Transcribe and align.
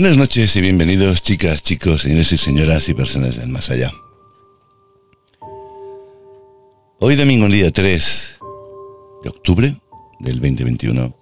Buenas 0.00 0.16
noches 0.16 0.54
y 0.54 0.60
bienvenidos 0.60 1.24
chicas, 1.24 1.64
chicos, 1.64 2.02
señores 2.02 2.30
y 2.30 2.38
señoras 2.38 2.88
y 2.88 2.94
personas 2.94 3.34
del 3.34 3.48
más 3.48 3.68
allá. 3.68 3.92
Hoy 7.00 7.16
domingo, 7.16 7.48
día 7.48 7.72
3 7.72 8.36
de 9.24 9.28
octubre 9.28 9.76
del 10.20 10.34
2021, 10.34 11.12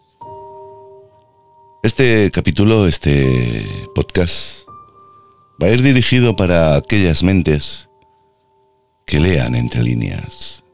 este 1.84 2.30
capítulo, 2.30 2.86
este 2.86 3.66
podcast, 3.94 4.68
va 5.58 5.68
a 5.68 5.70
ir 5.70 5.80
dirigido 5.80 6.36
para 6.36 6.76
aquellas 6.76 7.22
mentes 7.22 7.88
que 9.06 9.20
lean 9.20 9.54
entre 9.54 9.82
líneas 9.82 10.64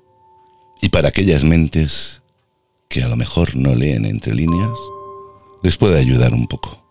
y 0.80 0.88
para 0.88 1.10
aquellas 1.10 1.44
mentes 1.44 2.20
que 2.88 3.04
a 3.04 3.06
lo 3.06 3.14
mejor 3.14 3.54
no 3.54 3.76
leen 3.76 4.06
entre 4.06 4.34
líneas, 4.34 4.76
les 5.62 5.76
puede 5.76 6.00
ayudar 6.00 6.34
un 6.34 6.48
poco. 6.48 6.81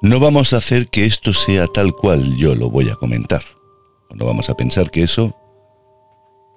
No 0.00 0.20
vamos 0.20 0.52
a 0.52 0.58
hacer 0.58 0.88
que 0.88 1.06
esto 1.06 1.34
sea 1.34 1.66
tal 1.66 1.92
cual 1.92 2.36
yo 2.36 2.54
lo 2.54 2.70
voy 2.70 2.88
a 2.88 2.94
comentar. 2.94 3.42
No 4.10 4.26
vamos 4.26 4.48
a 4.48 4.56
pensar 4.56 4.92
que 4.92 5.02
eso 5.02 5.36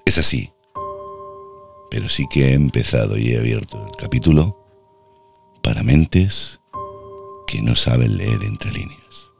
es 0.05 0.19
así. 0.19 0.51
Pero 1.89 2.07
sí 2.07 2.27
que 2.29 2.49
he 2.49 2.53
empezado 2.53 3.17
y 3.17 3.31
he 3.31 3.39
abierto 3.39 3.83
el 3.87 3.95
capítulo 3.95 4.57
para 5.63 5.81
mentes 5.81 6.59
que 7.47 7.61
no 7.63 7.75
saben 7.75 8.15
leer 8.17 8.43
entre 8.43 8.71
líneas. 8.71 9.31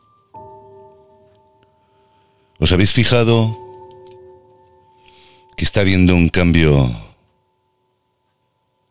¿Os 2.60 2.72
habéis 2.72 2.94
fijado 2.94 3.58
que 5.56 5.64
está 5.64 5.82
habiendo 5.82 6.16
un 6.16 6.30
cambio 6.30 6.92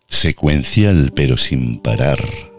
secuencial 0.09 1.13
pero 1.15 1.37
sin 1.37 1.81
parar? 1.81 2.50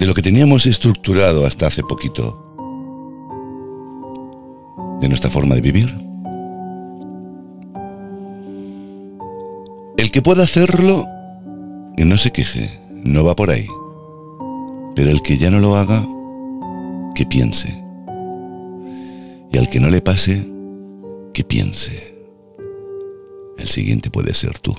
De 0.00 0.06
lo 0.06 0.14
que 0.14 0.22
teníamos 0.22 0.64
estructurado 0.64 1.46
hasta 1.46 1.66
hace 1.66 1.82
poquito, 1.82 2.42
de 4.98 5.08
nuestra 5.08 5.28
forma 5.28 5.54
de 5.54 5.60
vivir. 5.60 5.94
El 9.98 10.10
que 10.10 10.22
pueda 10.22 10.42
hacerlo, 10.42 11.04
que 11.98 12.06
no 12.06 12.16
se 12.16 12.30
queje, 12.30 12.80
no 13.04 13.24
va 13.24 13.36
por 13.36 13.50
ahí. 13.50 13.66
Pero 14.94 15.10
el 15.10 15.20
que 15.20 15.36
ya 15.36 15.50
no 15.50 15.60
lo 15.60 15.76
haga, 15.76 16.08
que 17.14 17.26
piense. 17.26 17.84
Y 19.52 19.58
al 19.58 19.68
que 19.68 19.80
no 19.80 19.90
le 19.90 20.00
pase, 20.00 20.50
que 21.34 21.44
piense. 21.44 22.16
El 23.58 23.68
siguiente 23.68 24.10
puede 24.10 24.32
ser 24.32 24.58
tú. 24.60 24.74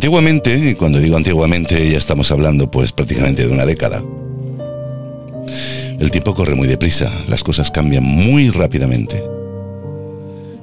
Antiguamente, 0.00 0.70
y 0.70 0.74
cuando 0.76 0.98
digo 0.98 1.18
antiguamente 1.18 1.90
ya 1.90 1.98
estamos 1.98 2.32
hablando 2.32 2.70
pues 2.70 2.90
prácticamente 2.90 3.46
de 3.46 3.52
una 3.52 3.66
década, 3.66 4.02
el 5.98 6.10
tiempo 6.10 6.34
corre 6.34 6.54
muy 6.54 6.66
deprisa, 6.66 7.12
las 7.28 7.44
cosas 7.44 7.70
cambian 7.70 8.02
muy 8.02 8.48
rápidamente. 8.48 9.22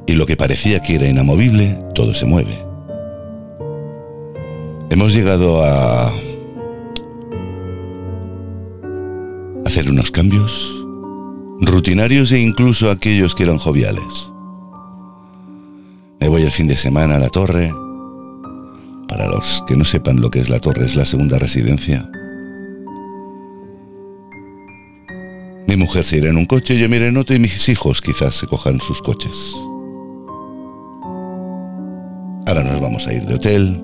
Y 0.07 0.13
lo 0.13 0.25
que 0.25 0.37
parecía 0.37 0.79
que 0.79 0.95
era 0.95 1.07
inamovible, 1.07 1.77
todo 1.93 2.15
se 2.15 2.25
mueve. 2.25 2.57
Hemos 4.89 5.13
llegado 5.13 5.63
a 5.63 6.11
hacer 9.67 9.87
unos 9.87 10.09
cambios 10.09 10.67
rutinarios 11.61 12.31
e 12.31 12.39
incluso 12.39 12.89
aquellos 12.89 13.35
que 13.35 13.43
eran 13.43 13.59
joviales. 13.59 14.31
Me 16.19 16.27
voy 16.27 16.41
el 16.41 16.49
fin 16.49 16.65
de 16.65 16.75
semana 16.75 17.17
a 17.17 17.19
la 17.19 17.29
torre, 17.29 17.71
para 19.07 19.27
los 19.27 19.63
que 19.67 19.75
no 19.75 19.85
sepan 19.85 20.21
lo 20.21 20.29
que 20.29 20.39
es 20.39 20.49
la 20.49 20.59
torre, 20.59 20.85
es 20.85 20.95
la 20.95 21.05
segunda 21.05 21.39
residencia. 21.39 22.09
Mi 25.67 25.75
mujer 25.75 26.05
se 26.05 26.17
irá 26.17 26.29
en 26.29 26.37
un 26.37 26.45
coche, 26.45 26.77
yo 26.77 26.87
miré 26.87 27.07
en 27.07 27.17
otro 27.17 27.35
y 27.35 27.39
mis 27.39 27.67
hijos 27.69 28.01
quizás 28.01 28.35
se 28.35 28.47
cojan 28.47 28.79
sus 28.79 29.01
coches. 29.01 29.53
Ahora 32.47 32.63
nos 32.63 32.79
vamos 32.79 33.05
a 33.05 33.13
ir 33.13 33.23
de 33.25 33.35
hotel. 33.35 33.83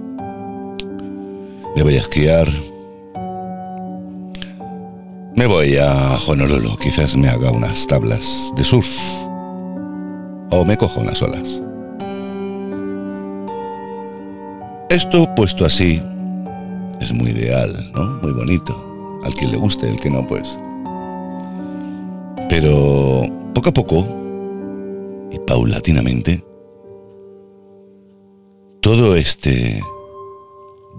Me 1.75 1.83
voy 1.83 1.95
a 1.95 2.01
esquiar. 2.01 2.47
Me 5.35 5.47
voy 5.47 5.75
a 5.75 6.17
Honolulu, 6.25 6.77
quizás 6.77 7.17
me 7.17 7.27
haga 7.27 7.51
unas 7.51 7.85
tablas 7.87 8.53
de 8.55 8.63
surf. 8.63 8.97
O 10.51 10.63
me 10.65 10.77
cojo 10.77 11.01
unas 11.01 11.21
olas. 11.21 11.61
Esto 14.93 15.27
puesto 15.33 15.65
así 15.65 15.99
es 17.01 17.11
muy 17.11 17.31
ideal, 17.31 17.91
¿no? 17.95 18.19
Muy 18.21 18.31
bonito. 18.31 19.19
Al 19.23 19.33
que 19.33 19.47
le 19.47 19.57
guste, 19.57 19.89
el 19.89 19.99
que 19.99 20.11
no, 20.11 20.27
pues. 20.27 20.59
Pero 22.47 23.23
poco 23.55 23.69
a 23.69 23.73
poco 23.73 24.07
y 25.31 25.39
paulatinamente, 25.39 26.45
todo 28.81 29.15
este 29.15 29.81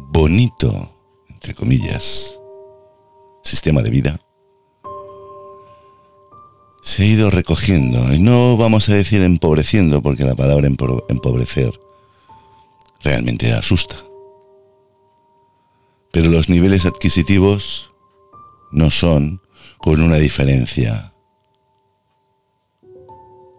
bonito, 0.09 0.91
entre 1.28 1.55
comillas, 1.55 2.37
sistema 3.44 3.81
de 3.81 3.91
vida 3.91 4.21
se 6.82 7.05
ha 7.05 7.06
ido 7.06 7.31
recogiendo. 7.31 8.12
Y 8.12 8.19
no 8.19 8.56
vamos 8.56 8.88
a 8.88 8.94
decir 8.94 9.22
empobreciendo, 9.22 10.03
porque 10.03 10.25
la 10.25 10.34
palabra 10.34 10.66
empobrecer 10.66 11.78
realmente 13.04 13.53
asusta. 13.53 13.97
Pero 16.10 16.31
los 16.31 16.48
niveles 16.48 16.87
adquisitivos 16.87 17.91
no 18.72 18.91
son 18.91 19.42
con 19.78 20.00
una 20.00 20.16
diferencia 20.16 21.12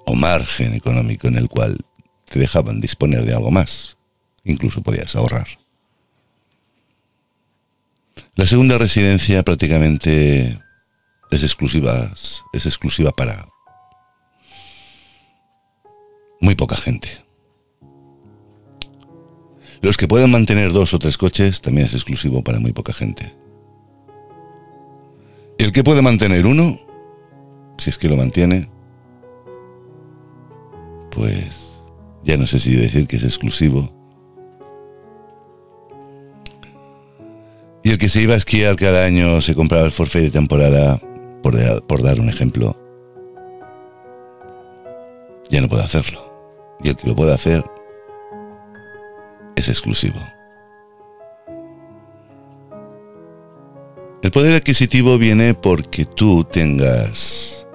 o 0.05 0.16
margen 0.16 0.73
económico 0.73 1.28
en 1.28 1.38
el 1.38 1.50
cual 1.50 1.78
te 2.25 2.39
dejaban 2.39 2.81
disponer 2.81 3.25
de 3.25 3.34
algo 3.34 3.51
más. 3.51 3.97
Incluso 4.44 4.81
podías 4.81 5.16
ahorrar. 5.16 5.47
La 8.35 8.45
segunda 8.45 8.78
residencia 8.78 9.44
prácticamente 9.44 10.61
es 11.31 11.44
exclusiva, 11.44 12.11
es 12.53 12.66
exclusiva 12.66 13.11
para 13.11 13.47
muy 16.41 16.55
poca 16.55 16.75
gente. 16.75 17.24
Los 19.85 19.97
que 19.97 20.07
puedan 20.07 20.31
mantener 20.31 20.72
dos 20.72 20.96
o 20.96 20.97
tres 20.97 21.16
coches 21.16 21.62
también 21.62 21.85
es 21.85 21.94
exclusivo 21.94 22.44
para 22.44 22.57
muy 22.57 22.73
poca 22.73 22.91
gente. 22.91 23.35
El 25.59 25.72
que 25.72 25.84
puede 25.84 26.01
mantener 26.01 26.47
uno, 26.47 26.79
si 27.78 27.91
es 27.91 28.00
que 28.00 28.09
lo 28.09 28.18
mantiene, 28.18 28.68
pues 31.12 31.84
ya 32.23 32.35
no 32.35 32.47
sé 32.47 32.57
si 32.57 32.75
decir 32.75 33.06
que 33.06 33.18
es 33.18 33.23
exclusivo. 33.23 33.94
Y 37.84 37.91
el 37.91 38.00
que 38.00 38.09
se 38.09 38.23
iba 38.23 38.34
a 38.34 38.38
esquiar 38.38 38.78
cada 38.78 39.06
año 39.06 39.40
se 39.40 39.53
compraba 39.53 39.85
el 39.85 39.91
forfait 39.91 40.23
de 40.25 40.31
temporada, 40.31 41.00
por, 41.44 41.84
por 41.84 42.02
dar 42.02 42.19
un 42.19 42.29
ejemplo, 42.29 42.75
ya 45.52 45.62
no 45.62 45.69
puede 45.69 45.84
hacerlo. 45.84 46.25
Y 46.84 46.90
el 46.90 46.96
que 46.96 47.07
lo 47.07 47.16
puede 47.16 47.35
hacer 47.35 47.63
es 49.55 49.69
exclusivo. 49.69 50.19
El 54.21 54.31
poder 54.31 54.55
adquisitivo 54.55 55.17
viene 55.17 55.53
porque 55.53 56.05
tú 56.05 56.43
tengas 56.45 57.67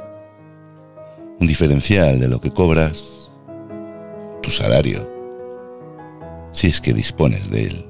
un 1.39 1.47
diferencial 1.47 2.19
de 2.19 2.29
lo 2.29 2.41
que 2.41 2.51
cobras, 2.51 3.31
tu 4.43 4.51
salario, 4.51 5.09
si 6.53 6.67
es 6.67 6.81
que 6.81 6.93
dispones 6.93 7.49
de 7.51 7.67
él. 7.67 7.87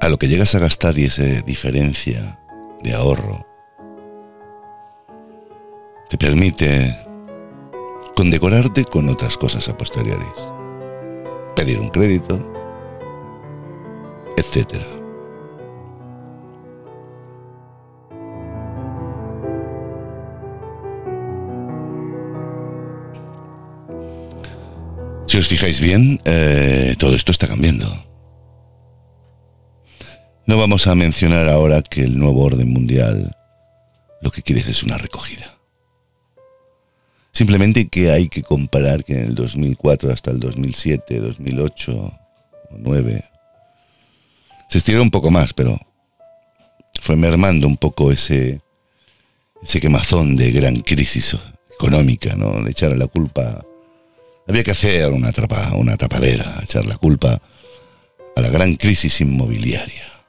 A 0.00 0.08
lo 0.08 0.18
que 0.18 0.28
llegas 0.28 0.54
a 0.54 0.58
gastar 0.58 0.98
y 0.98 1.04
esa 1.04 1.22
diferencia 1.42 2.40
de 2.82 2.94
ahorro 2.94 3.46
te 6.08 6.18
permite 6.18 7.07
condecorarte 8.18 8.84
con 8.84 9.08
otras 9.08 9.38
cosas 9.38 9.68
a 9.68 9.78
posteriores. 9.78 10.26
Pedir 11.54 11.78
un 11.78 11.88
crédito, 11.88 12.34
etc. 14.36 14.82
Si 25.28 25.38
os 25.38 25.46
fijáis 25.46 25.80
bien, 25.80 26.20
eh, 26.24 26.96
todo 26.98 27.14
esto 27.14 27.30
está 27.30 27.46
cambiando. 27.46 27.86
No 30.44 30.58
vamos 30.58 30.88
a 30.88 30.96
mencionar 30.96 31.48
ahora 31.48 31.82
que 31.82 32.02
el 32.02 32.18
nuevo 32.18 32.42
orden 32.42 32.72
mundial 32.72 33.30
lo 34.20 34.32
que 34.32 34.42
quiere 34.42 34.62
es 34.62 34.82
una 34.82 34.98
recogida. 34.98 35.57
Simplemente 37.38 37.86
que 37.86 38.10
hay 38.10 38.28
que 38.28 38.42
comparar 38.42 39.04
que 39.04 39.12
en 39.12 39.26
el 39.26 39.36
2004 39.36 40.10
hasta 40.10 40.32
el 40.32 40.40
2007, 40.40 41.20
2008 41.20 42.12
9. 42.70 43.24
Se 44.68 44.78
estiró 44.78 45.00
un 45.02 45.12
poco 45.12 45.30
más, 45.30 45.52
pero 45.52 45.78
fue 47.00 47.14
mermando 47.14 47.68
un 47.68 47.76
poco 47.76 48.10
ese, 48.10 48.60
ese 49.62 49.80
quemazón 49.80 50.34
de 50.34 50.50
gran 50.50 50.80
crisis 50.80 51.36
económica, 51.72 52.34
¿no? 52.34 52.60
Le 52.60 52.72
echaron 52.72 52.98
la 52.98 53.06
culpa. 53.06 53.64
Había 54.48 54.64
que 54.64 54.72
hacer 54.72 55.08
una, 55.12 55.30
trapa, 55.30 55.76
una 55.76 55.96
tapadera, 55.96 56.58
echar 56.64 56.86
la 56.86 56.96
culpa 56.96 57.40
a 58.34 58.40
la 58.40 58.48
gran 58.48 58.74
crisis 58.74 59.20
inmobiliaria. 59.20 60.24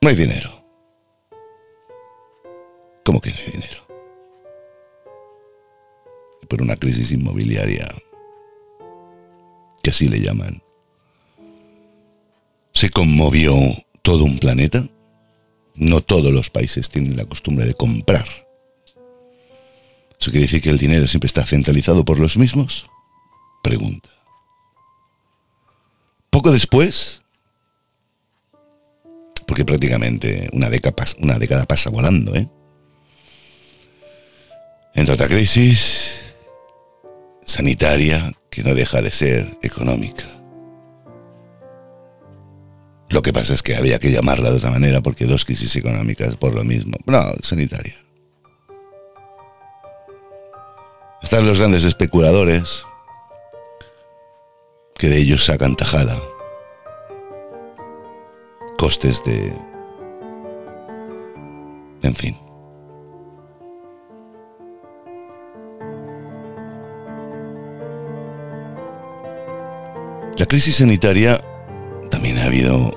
No 0.00 0.10
hay 0.10 0.14
dinero. 0.14 0.64
¿Cómo 3.04 3.20
que 3.20 3.30
no 3.30 3.36
hay 3.36 3.50
dinero? 3.50 3.85
Por 6.48 6.62
una 6.62 6.76
crisis 6.76 7.10
inmobiliaria, 7.10 7.92
que 9.82 9.90
así 9.90 10.08
le 10.08 10.20
llaman. 10.20 10.62
Se 12.72 12.90
conmovió 12.90 13.54
todo 14.02 14.24
un 14.24 14.38
planeta. 14.38 14.86
No 15.74 16.00
todos 16.00 16.32
los 16.32 16.48
países 16.50 16.88
tienen 16.88 17.16
la 17.16 17.26
costumbre 17.26 17.66
de 17.66 17.74
comprar. 17.74 18.26
¿Eso 20.18 20.30
quiere 20.30 20.46
decir 20.46 20.62
que 20.62 20.70
el 20.70 20.78
dinero 20.78 21.06
siempre 21.06 21.26
está 21.26 21.44
centralizado 21.44 22.04
por 22.04 22.18
los 22.18 22.38
mismos? 22.38 22.86
Pregunta. 23.62 24.08
Poco 26.30 26.52
después, 26.52 27.22
porque 29.46 29.64
prácticamente 29.64 30.48
una 30.52 30.70
década, 30.70 31.04
una 31.20 31.38
década 31.38 31.66
pasa 31.66 31.90
volando, 31.90 32.34
¿eh? 32.34 32.48
Entra 34.94 35.14
otra 35.14 35.28
crisis 35.28 36.25
sanitaria 37.46 38.34
que 38.50 38.62
no 38.62 38.74
deja 38.74 39.00
de 39.00 39.10
ser 39.10 39.56
económica. 39.62 40.24
Lo 43.08 43.22
que 43.22 43.32
pasa 43.32 43.54
es 43.54 43.62
que 43.62 43.76
había 43.76 43.98
que 43.98 44.10
llamarla 44.10 44.50
de 44.50 44.56
otra 44.58 44.70
manera 44.70 45.00
porque 45.00 45.24
dos 45.24 45.44
crisis 45.44 45.74
económicas 45.76 46.36
por 46.36 46.54
lo 46.54 46.64
mismo. 46.64 46.98
No, 47.06 47.22
sanitaria. 47.42 47.94
Están 51.22 51.46
los 51.46 51.58
grandes 51.58 51.84
especuladores 51.84 52.84
que 54.98 55.08
de 55.08 55.18
ellos 55.18 55.44
sacan 55.44 55.76
tajada 55.76 56.20
costes 58.76 59.22
de... 59.24 59.52
En 62.02 62.14
fin. 62.14 62.45
La 70.38 70.44
crisis 70.44 70.76
sanitaria 70.76 71.40
también 72.10 72.36
ha 72.36 72.44
habido 72.44 72.92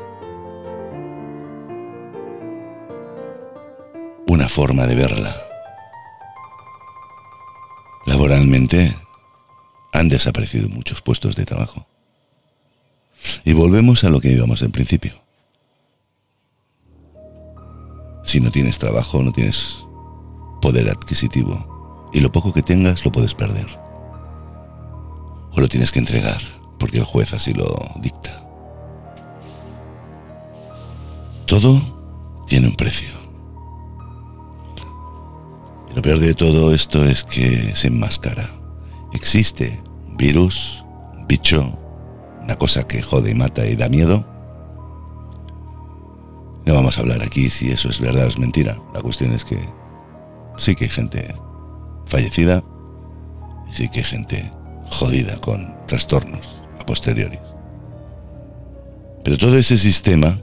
una 4.28 4.50
forma 4.50 4.86
de 4.86 4.96
verla. 4.96 5.38
Laboralmente 8.06 8.94
han 9.94 10.10
desaparecido 10.10 10.68
muchos 10.68 11.02
puestos 11.02 11.38
de 11.38 11.46
trabajo. 11.46 11.88
Y 13.46 13.54
volvemos 13.54 14.04
a 14.04 14.10
lo 14.10 14.20
que 14.20 14.34
íbamos 14.34 14.62
al 14.62 14.72
principio. 14.72 15.14
Si 18.26 18.42
no 18.42 18.52
tienes 18.52 18.80
trabajo, 18.80 19.24
no 19.24 19.32
tienes 19.32 19.86
poder 20.62 20.90
adquisitivo. 20.90 22.10
Y 22.12 22.20
lo 22.20 22.34
poco 22.34 22.52
que 22.52 22.64
tengas 22.64 23.06
lo 23.06 23.14
puedes 23.14 23.34
perder. 23.34 23.68
O 25.54 25.62
lo 25.62 25.70
tienes 25.70 25.94
que 25.94 26.00
entregar, 26.00 26.59
porque 26.80 26.98
el 26.98 27.04
juez 27.04 27.34
así 27.34 27.54
lo 27.54 27.68
dicta. 28.02 28.44
Todo 31.46 31.82
tiene 32.48 32.68
un 32.68 32.76
precio. 32.76 33.10
Y 35.92 35.96
lo 35.96 36.02
peor 36.02 36.20
de 36.20 36.34
todo 36.34 36.74
esto 36.74 37.06
es 37.06 37.24
que 37.24 37.76
se 37.76 37.88
enmascara. 37.88 38.52
Existe 39.14 39.82
un 40.08 40.18
virus, 40.18 40.84
un 41.16 41.28
bicho, 41.28 41.78
una 42.42 42.58
cosa 42.58 42.88
que 42.88 43.02
jode 43.02 43.32
y 43.32 43.36
mata 43.36 43.66
y 43.66 43.76
da 43.76 43.90
miedo 43.90 44.26
no 46.70 46.76
vamos 46.76 47.00
a 47.00 47.02
hablar 47.02 47.24
aquí 47.24 47.50
si 47.50 47.72
eso 47.72 47.90
es 47.90 48.00
verdad 48.00 48.26
o 48.26 48.30
es 48.30 48.38
mentira. 48.38 48.78
La 48.94 49.02
cuestión 49.02 49.34
es 49.34 49.44
que 49.44 49.58
sí 50.58 50.76
que 50.76 50.84
hay 50.84 50.92
gente 50.92 51.34
fallecida 52.06 52.64
y 53.68 53.74
sí 53.74 53.90
que 53.90 54.02
hay 54.02 54.06
gente 54.06 54.52
jodida 54.86 55.42
con 55.42 55.76
trastornos 55.88 56.59
posteriores. 56.90 57.40
Pero 59.24 59.38
todo 59.38 59.60
ese 59.60 59.78
sistema 59.78 60.40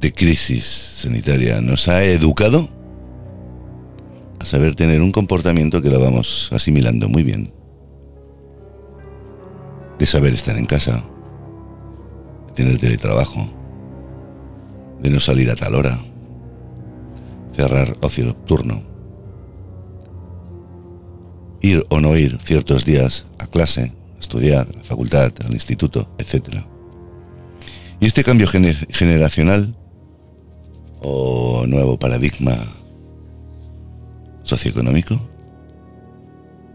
de 0.00 0.12
crisis 0.12 0.64
sanitaria 1.02 1.60
nos 1.60 1.88
ha 1.88 2.04
educado 2.04 2.68
a 4.38 4.44
saber 4.44 4.76
tener 4.76 5.02
un 5.02 5.10
comportamiento 5.10 5.82
que 5.82 5.90
lo 5.90 5.98
vamos 5.98 6.48
asimilando 6.52 7.08
muy 7.08 7.24
bien. 7.24 7.50
De 9.98 10.06
saber 10.06 10.32
estar 10.32 10.56
en 10.56 10.66
casa, 10.66 11.02
de 12.46 12.52
tener 12.52 12.78
teletrabajo, 12.78 13.48
de 15.02 15.10
no 15.10 15.18
salir 15.18 15.50
a 15.50 15.56
tal 15.56 15.74
hora, 15.74 15.98
cerrar 17.56 17.96
ocio 18.00 18.26
nocturno, 18.26 18.84
ir 21.62 21.84
o 21.88 21.98
no 21.98 22.16
ir 22.16 22.38
ciertos 22.44 22.84
días 22.84 23.26
a 23.40 23.48
clase, 23.48 23.97
estudiar, 24.28 24.68
a 24.68 24.76
la 24.76 24.84
facultad, 24.84 25.32
al 25.44 25.54
instituto, 25.54 26.10
etc. 26.18 26.58
Y 27.98 28.06
este 28.06 28.22
cambio 28.22 28.46
generacional 28.46 29.74
o 31.00 31.64
nuevo 31.66 31.98
paradigma 31.98 32.58
socioeconómico 34.42 35.18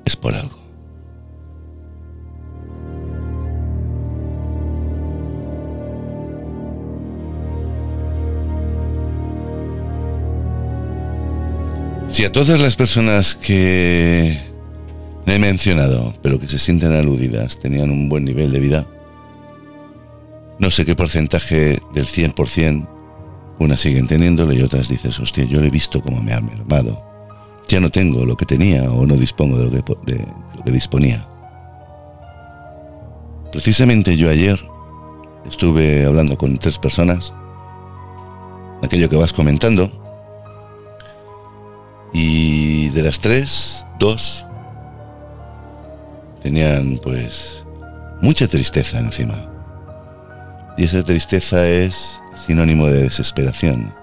es 0.04 0.16
por 0.16 0.34
algo. 0.34 0.64
Si 12.08 12.26
a 12.26 12.32
todas 12.32 12.60
las 12.60 12.76
personas 12.76 13.34
que 13.34 14.53
he 15.26 15.40
mencionado, 15.40 16.14
pero 16.22 16.40
que 16.40 16.48
se 16.48 16.60
sienten 16.60 16.94
aludidas, 16.94 17.60
tenían 17.60 17.92
un 17.92 18.10
buen 18.10 18.26
nivel 18.26 18.52
de 18.52 18.60
vida, 18.60 18.88
no 20.60 20.70
sé 20.72 20.86
qué 20.86 20.96
porcentaje 20.96 21.80
del 21.94 22.06
100% 22.06 22.88
unas 23.60 23.80
siguen 23.80 24.08
teniéndolo 24.08 24.54
y 24.54 24.62
otras 24.62 24.90
dices, 24.90 25.20
hostia, 25.20 25.46
yo 25.46 25.60
lo 25.60 25.68
he 25.68 25.70
visto 25.70 26.02
como 26.02 26.22
me 26.22 26.34
ha 26.34 26.42
mermado. 26.42 27.02
Ya 27.68 27.80
no 27.80 27.90
tengo 27.90 28.26
lo 28.26 28.36
que 28.36 28.46
tenía 28.46 28.92
o 28.92 29.06
no 29.06 29.16
dispongo 29.16 29.58
de 29.58 29.66
lo 29.66 29.72
que, 29.72 30.12
de 30.12 30.26
lo 30.56 30.64
que 30.64 30.72
disponía. 30.72 31.28
Precisamente 33.52 34.18
yo 34.18 34.30
ayer 34.30 34.60
estuve 35.46 36.06
hablando 36.06 36.38
con 36.38 36.58
tres 36.58 36.78
personas, 36.78 37.34
aquello 38.82 39.10
que 39.10 39.16
vas 39.16 39.34
comentando, 39.34 39.92
y 42.12 42.90
de 42.90 43.04
las 43.04 43.20
tres, 43.20 43.86
dos 44.00 44.46
tenían 46.44 47.00
pues 47.02 47.64
mucha 48.22 48.48
tristeza 48.48 49.00
encima. 49.00 49.50
Y 50.78 50.84
esa 50.84 51.02
tristeza 51.04 51.66
es 51.66 52.20
sinónimo 52.36 52.88
de 52.88 53.04
desesperación. 53.04 53.94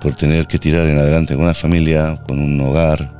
Por 0.00 0.14
tener 0.14 0.46
que 0.46 0.58
tirar 0.58 0.86
en 0.88 0.98
adelante 0.98 1.34
con 1.34 1.44
una 1.44 1.54
familia, 1.54 2.22
con 2.26 2.38
un 2.38 2.60
hogar. 2.60 3.12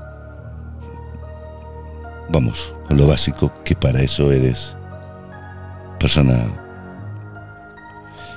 Vamos, 2.29 2.73
con 2.89 2.97
lo 2.97 3.09
básico 3.09 3.53
que 3.65 3.75
para 3.75 4.01
eso 4.01 4.31
eres 4.31 4.77
persona 5.99 6.39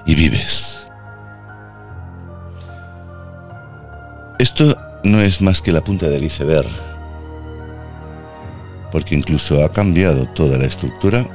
y 0.06 0.16
vives. 0.16 0.80
Esto 4.40 4.76
no 5.04 5.22
es 5.22 5.40
más 5.40 5.62
que 5.62 5.72
la 5.72 5.82
punta 5.82 6.10
del 6.10 6.24
iceberg, 6.24 6.68
porque 8.94 9.16
incluso 9.16 9.66
ha 9.66 9.72
cambiado 9.72 10.28
toda 10.28 10.56
la 10.60 10.66
estructura 10.66 11.26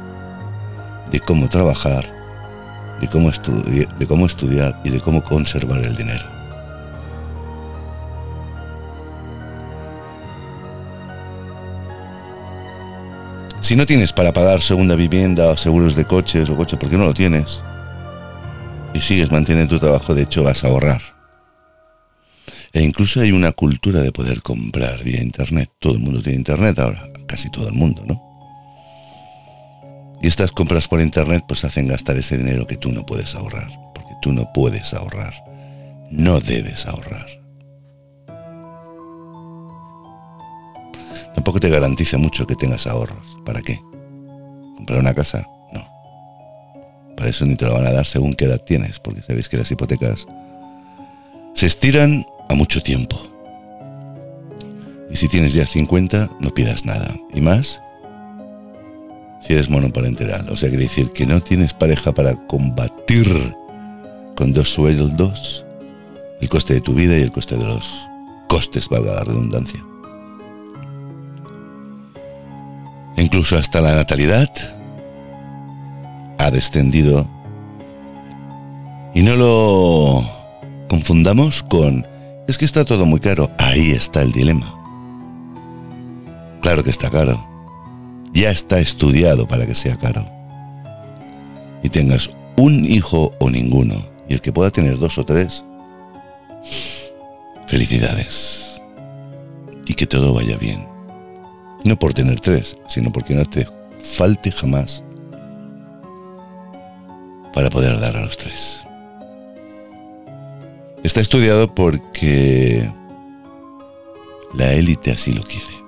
de 1.11 1.19
cómo 1.19 1.49
trabajar, 1.49 2.05
de 3.00 3.09
cómo, 3.09 3.33
de 3.33 4.07
cómo 4.07 4.27
estudiar 4.27 4.81
y 4.85 4.91
de 4.91 5.00
cómo 5.00 5.25
conservar 5.25 5.81
el 5.81 5.97
dinero. 5.97 6.25
Si 13.61 13.75
no 13.75 13.87
tienes 13.87 14.12
para 14.12 14.33
pagar 14.33 14.62
segunda 14.62 14.95
vivienda 14.95 15.49
o 15.49 15.57
seguros 15.57 15.97
de 15.97 16.05
coches 16.05 16.49
o 16.49 16.55
coches, 16.55 16.79
porque 16.79 16.97
no 16.97 17.07
lo 17.07 17.12
tienes, 17.12 17.61
y 18.95 19.00
sigues 19.00 19.33
manteniendo 19.33 19.75
tu 19.75 19.81
trabajo, 19.81 20.15
de 20.15 20.23
hecho 20.23 20.45
vas 20.45 20.62
a 20.62 20.69
ahorrar. 20.69 21.17
E 22.72 22.82
incluso 22.82 23.20
hay 23.20 23.32
una 23.32 23.52
cultura 23.52 24.00
de 24.00 24.12
poder 24.12 24.42
comprar 24.42 25.02
vía 25.02 25.22
Internet. 25.22 25.70
Todo 25.78 25.94
el 25.94 26.00
mundo 26.00 26.22
tiene 26.22 26.38
Internet 26.38 26.78
ahora, 26.78 27.08
casi 27.26 27.50
todo 27.50 27.68
el 27.68 27.75
mundo, 27.75 28.04
¿no? 28.06 28.28
Y 30.20 30.26
estas 30.26 30.50
compras 30.50 30.88
por 30.88 31.00
internet 31.00 31.44
pues 31.46 31.64
hacen 31.64 31.87
gastar 31.87 32.16
ese 32.16 32.37
dinero 32.37 32.66
que 32.66 32.76
tú 32.76 32.90
no 32.90 33.06
puedes 33.06 33.34
ahorrar, 33.34 33.70
porque 33.94 34.14
tú 34.20 34.32
no 34.32 34.52
puedes 34.52 34.92
ahorrar, 34.92 35.32
no 36.10 36.40
debes 36.40 36.87
ahorrar. 36.87 37.26
Tampoco 41.34 41.60
te 41.60 41.68
garantiza 41.70 42.18
mucho 42.18 42.46
que 42.46 42.56
tengas 42.56 42.88
ahorros. 42.88 43.25
¿Para 43.46 43.62
qué? 43.62 43.80
¿Comprar 44.76 44.98
una 44.98 45.14
casa? 45.14 45.46
No. 45.72 45.87
Para 47.16 47.30
eso 47.30 47.46
ni 47.46 47.54
te 47.54 47.66
lo 47.66 47.75
van 47.75 47.87
a 47.87 47.92
dar 47.92 48.06
según 48.06 48.34
qué 48.34 48.46
edad 48.46 48.60
tienes, 48.60 48.98
porque 48.98 49.22
sabéis 49.22 49.48
que 49.48 49.56
las 49.56 49.70
hipotecas 49.70 50.26
se 51.54 51.66
estiran 51.66 52.26
a 52.49 52.55
mucho 52.55 52.81
tiempo. 52.83 53.21
Y 55.11 55.17
si 55.17 55.28
tienes 55.28 55.55
ya 55.55 55.67
50, 55.67 56.31
no 56.40 56.50
pidas 56.50 56.85
nada. 56.85 57.17
Y 57.35 57.40
más 57.40 57.81
si 59.40 59.52
eres 59.52 59.71
monoparental. 59.71 60.49
O 60.50 60.57
sea, 60.57 60.69
quiere 60.69 60.85
decir 60.85 61.11
que 61.11 61.26
no 61.26 61.40
tienes 61.40 61.73
pareja 61.73 62.12
para 62.12 62.35
combatir 62.47 63.26
con 64.37 64.52
dos 64.52 64.71
sueldos 64.71 65.64
el 66.40 66.49
coste 66.49 66.75
de 66.75 66.81
tu 66.81 66.95
vida 66.95 67.17
y 67.17 67.23
el 67.23 67.33
coste 67.33 67.57
de 67.57 67.64
los 67.64 67.85
costes, 68.49 68.88
valga 68.88 69.14
la 69.14 69.25
redundancia. 69.25 69.83
Incluso 73.17 73.57
hasta 73.57 73.81
la 73.81 73.95
natalidad 73.95 74.49
ha 76.38 76.50
descendido. 76.50 77.28
Y 79.14 79.23
no 79.23 79.35
lo 79.35 80.31
confundamos 80.88 81.64
con, 81.64 82.07
es 82.49 82.57
que 82.57 82.64
está 82.64 82.85
todo 82.85 83.05
muy 83.07 83.21
caro. 83.21 83.50
Ahí 83.59 83.90
está 83.90 84.23
el 84.23 84.33
dilema. 84.33 84.75
Claro 86.62 86.83
que 86.83 86.90
está 86.90 87.11
caro. 87.11 87.47
Ya 88.33 88.50
está 88.50 88.81
estudiado 88.81 89.47
para 89.47 89.67
que 89.67 89.75
sea 89.75 89.97
caro. 89.97 90.26
Y 91.83 91.90
tengas 91.90 92.31
un 92.57 92.85
hijo 92.85 93.33
o 93.38 93.50
ninguno, 93.50 94.05
y 94.28 94.35
el 94.35 94.40
que 94.40 94.52
pueda 94.52 94.71
tener 94.71 94.99
dos 94.99 95.19
o 95.19 95.25
tres, 95.25 95.64
felicidades. 97.67 98.81
Y 99.87 99.95
que 99.95 100.07
todo 100.07 100.35
vaya 100.35 100.57
bien. 100.57 100.87
No 101.85 101.99
por 101.99 102.14
tener 102.14 102.40
tres, 102.40 102.76
sino 102.88 103.12
porque 103.12 103.35
no 103.35 103.45
te 103.45 103.67
falte 104.02 104.50
jamás 104.50 105.02
para 107.52 107.71
poder 107.71 108.00
dar 108.00 108.17
a 108.17 108.25
los 108.25 108.37
tres. 108.37 108.88
Está 111.05 111.21
estudiado 111.21 111.75
porque 111.75 112.90
la 114.55 114.73
élite 114.73 115.12
así 115.12 115.33
lo 115.33 115.43
quiere. 115.43 115.78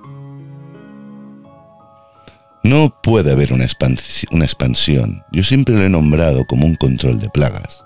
No 2.63 2.95
puede 3.03 3.33
haber 3.33 3.53
una, 3.53 3.65
expansión. 3.65 5.25
Yo 5.33 5.43
siempre 5.43 5.75
lo 5.75 5.83
he 5.83 5.89
nombrado 5.89 6.47
como 6.47 6.67
un 6.67 6.77
control 6.77 7.19
de 7.19 7.31
plagas. 7.31 7.83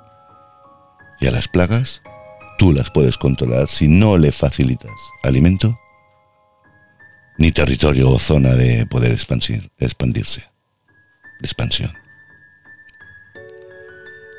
Y 1.21 1.27
a 1.27 1.31
las 1.31 1.49
plagas 1.49 2.03
tú 2.59 2.73
las 2.73 2.91
puedes 2.91 3.17
controlar 3.17 3.71
si 3.71 3.89
no 3.89 4.19
le 4.19 4.31
facilitas 4.31 4.93
alimento 5.23 5.79
ni 7.39 7.51
territorio 7.51 8.11
o 8.11 8.19
zona 8.19 8.55
de 8.55 8.87
poder 8.87 9.13
expandirse. 9.13 10.45
De 11.41 11.47
expansión. 11.47 12.04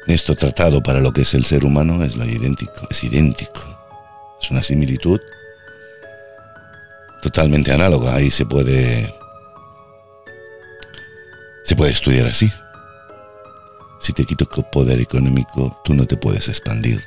Esto 0.08 0.36
tratado 0.36 0.84
para 0.84 1.00
lo 1.00 1.12
que 1.12 1.22
es 1.22 1.34
el 1.34 1.46
ser 1.46 1.66
humano 1.66 2.04
es 2.04 2.16
lo 2.16 2.26
idéntico, 2.26 2.88
es 2.90 3.04
idéntico. 3.04 3.62
Es 4.42 4.52
una 4.52 4.62
similitud 4.62 5.20
totalmente 7.22 7.72
análoga. 7.72 8.16
Ahí 8.16 8.30
se 8.30 8.46
puede 8.46 9.12
se 11.64 11.76
puede 11.76 11.92
estudiar 11.92 12.28
así. 12.28 12.52
Si 14.00 14.14
te 14.14 14.24
quito 14.26 14.46
poder 14.72 15.00
económico, 15.00 15.82
tú 15.84 15.96
no 15.96 16.06
te 16.06 16.16
puedes 16.16 16.48
expandir. 16.48 17.02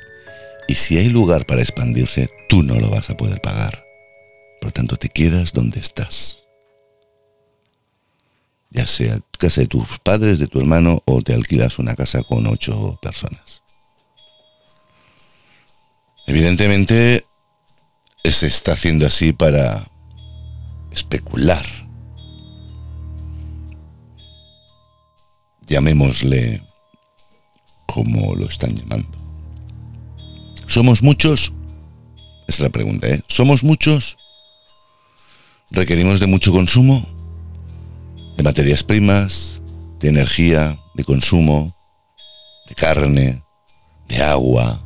Y 0.67 0.75
si 0.75 0.97
hay 0.97 1.07
lugar 1.07 1.45
para 1.45 1.61
expandirse, 1.61 2.29
tú 2.49 2.61
no 2.61 2.75
lo 2.77 2.89
vas 2.89 3.09
a 3.09 3.15
poder 3.15 3.39
pagar. 3.39 3.85
Por 4.59 4.73
tanto, 4.73 4.97
te 4.97 5.07
quedas 5.07 5.53
donde 5.53 5.79
estás. 5.79 6.38
Ya 8.71 8.85
sea 8.85 9.19
casa 9.37 9.61
de 9.61 9.67
tus 9.67 9.99
padres, 9.99 10.39
de 10.39 10.47
tu 10.47 10.59
hermano, 10.59 11.01
o 11.05 11.21
te 11.21 11.33
alquilas 11.33 11.79
una 11.79 11.95
casa 11.95 12.23
con 12.23 12.45
ocho 12.47 12.99
personas. 13.01 13.61
Evidentemente, 16.27 17.25
se 18.23 18.47
está 18.47 18.73
haciendo 18.73 19.07
así 19.07 19.33
para 19.33 19.87
especular 20.91 21.65
llamémosle 25.69 26.63
como 27.85 28.35
lo 28.35 28.49
están 28.49 28.75
llamando. 28.75 29.17
¿Somos 30.67 31.01
muchos? 31.01 31.53
Es 32.47 32.59
la 32.59 32.69
pregunta, 32.69 33.07
¿eh? 33.07 33.21
¿Somos 33.27 33.63
muchos? 33.63 34.17
¿Requerimos 35.71 36.19
de 36.19 36.27
mucho 36.27 36.51
consumo? 36.51 37.07
¿De 38.39 38.43
materias 38.43 38.83
primas? 38.83 39.59
¿De 39.99 40.07
energía? 40.07 40.79
¿De 40.93 41.03
consumo? 41.03 41.75
¿De 42.69 42.73
carne? 42.73 43.43
¿De 44.07 44.23
agua? 44.23 44.81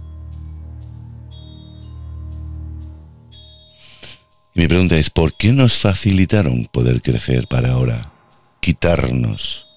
Y 4.55 4.61
mi 4.61 4.67
pregunta 4.67 4.97
es, 4.97 5.11
¿por 5.11 5.35
qué 5.35 5.53
nos 5.53 5.77
facilitaron 5.79 6.65
poder 6.65 7.03
crecer 7.03 7.47
para 7.47 7.73
ahora 7.73 8.11
quitarnos 8.59 9.67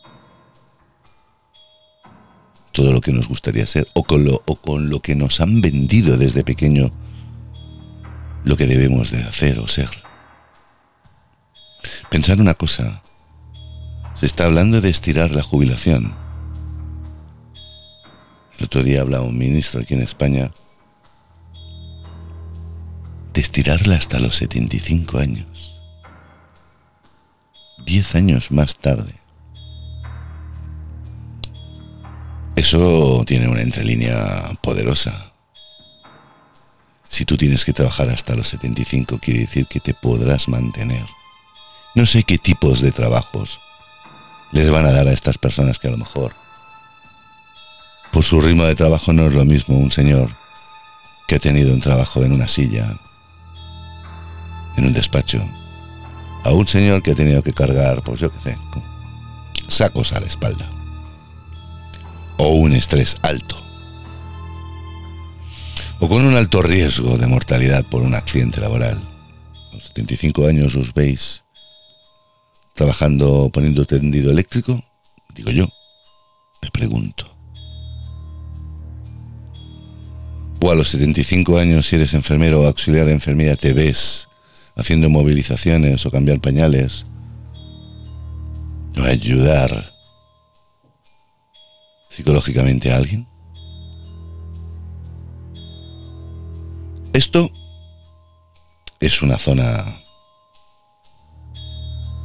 todo 2.73 2.93
lo 2.93 3.03
que 3.03 3.13
nos 3.13 3.29
gustaría 3.29 3.67
ser 3.67 3.89
o 3.93 4.05
con 4.05 4.25
lo, 4.25 4.43
o 4.47 4.57
con 4.57 4.89
lo 4.89 5.01
que 5.01 5.15
nos 5.15 5.43
han 5.43 5.61
vendido 5.61 6.17
desde 6.17 6.45
pequeño 6.45 6.93
lo 8.43 8.57
que 8.57 8.67
debemos 8.67 9.11
de 9.11 9.23
hacer 9.23 9.59
o 9.59 9.69
ser. 9.69 9.91
Pensar 12.09 12.41
una 12.41 12.55
cosa, 12.55 13.03
se 14.17 14.25
está 14.25 14.47
hablando 14.47 14.81
de 14.81 14.89
estirar 14.89 15.35
la 15.35 15.43
jubilación. 15.43 16.15
El 18.59 18.65
otro 18.65 18.83
día 18.83 19.03
hablaba 19.03 19.25
un 19.25 19.37
ministro 19.37 19.83
aquí 19.83 19.93
en 19.93 20.01
España 20.03 20.51
de 23.35 23.41
estirarla 23.43 23.97
hasta 23.97 24.19
los 24.19 24.37
75 24.37 25.19
años. 25.19 25.75
10 27.85 28.15
años 28.15 28.51
más 28.51 28.77
tarde. 28.77 29.15
Eso 32.57 33.23
tiene 33.27 33.49
una 33.49 33.61
entrelínea 33.61 34.51
poderosa. 34.63 35.31
Si 37.11 37.27
tú 37.27 37.37
tienes 37.37 37.67
que 37.67 37.75
trabajar 37.75 38.09
hasta 38.09 38.35
los 38.35 38.49
75, 38.49 39.19
quiere 39.19 39.41
decir 39.41 39.67
que 39.67 39.81
te 39.81 39.93
podrás 39.93 40.49
mantener. 40.49 41.05
No 41.95 42.07
sé 42.07 42.23
qué 42.23 42.39
tipos 42.39 42.81
de 42.81 42.93
trabajos 42.93 43.61
les 44.53 44.71
van 44.71 44.87
a 44.87 44.93
dar 44.93 45.09
a 45.09 45.13
estas 45.13 45.39
personas 45.39 45.79
que 45.79 45.89
a 45.89 45.91
lo 45.91 45.99
mejor 45.99 46.35
por 48.13 48.25
su 48.25 48.41
ritmo 48.41 48.65
de 48.65 48.75
trabajo 48.75 49.13
no 49.13 49.27
es 49.27 49.35
lo 49.35 49.45
mismo 49.45 49.77
un 49.77 49.91
señor 49.91 50.31
que 51.29 51.35
ha 51.35 51.39
tenido 51.39 51.75
un 51.75 51.81
trabajo 51.81 52.23
en 52.25 52.33
una 52.33 52.49
silla, 52.49 52.97
en 54.77 54.87
un 54.87 54.93
despacho, 54.93 55.43
a 56.45 56.53
un 56.53 56.67
señor 56.67 57.03
que 57.03 57.11
ha 57.11 57.15
tenido 57.15 57.43
que 57.43 57.53
cargar, 57.53 58.03
pues 58.03 58.21
yo 58.21 58.33
qué 58.33 58.41
sé, 58.41 58.59
sacos 59.69 60.13
a 60.13 60.21
la 60.21 60.27
espalda 60.27 60.67
o 62.39 62.49
un 62.49 62.73
estrés 62.73 63.17
alto, 63.23 63.57
o 65.99 66.09
con 66.09 66.25
un 66.25 66.37
alto 66.37 66.63
riesgo 66.63 67.19
de 67.19 67.27
mortalidad 67.27 67.85
por 67.85 68.03
un 68.03 68.15
accidente 68.15 68.61
laboral. 68.61 69.01
A 69.73 69.75
los 69.75 69.85
75 69.89 70.47
años 70.47 70.75
os 70.75 70.95
veis 70.95 71.43
trabajando 72.77 73.51
poniendo 73.53 73.85
tendido 73.87 74.31
eléctrico, 74.31 74.85
digo 75.35 75.51
yo, 75.51 75.67
me 76.63 76.71
pregunto. 76.71 77.27
O 80.61 80.71
a 80.71 80.75
los 80.75 80.91
75 80.91 81.59
años, 81.59 81.87
si 81.87 81.97
eres 81.97 82.15
enfermero 82.15 82.61
o 82.61 82.67
auxiliar 82.67 83.07
de 83.07 83.13
enfermería, 83.13 83.57
te 83.57 83.73
ves 83.73 84.29
haciendo 84.77 85.09
movilizaciones 85.09 86.05
o 86.07 86.11
cambiar 86.11 86.41
pañales, 86.41 87.07
o 88.99 89.03
ayudar 89.03 89.93
psicológicamente 92.11 92.93
a 92.93 92.97
alguien? 92.97 93.27
Esto 97.13 97.51
es 99.01 99.23
una 99.23 99.39
zona 99.39 100.03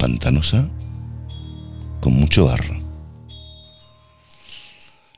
pantanosa 0.02 0.68
con 2.02 2.14
mucho 2.14 2.46
barro. 2.46 2.76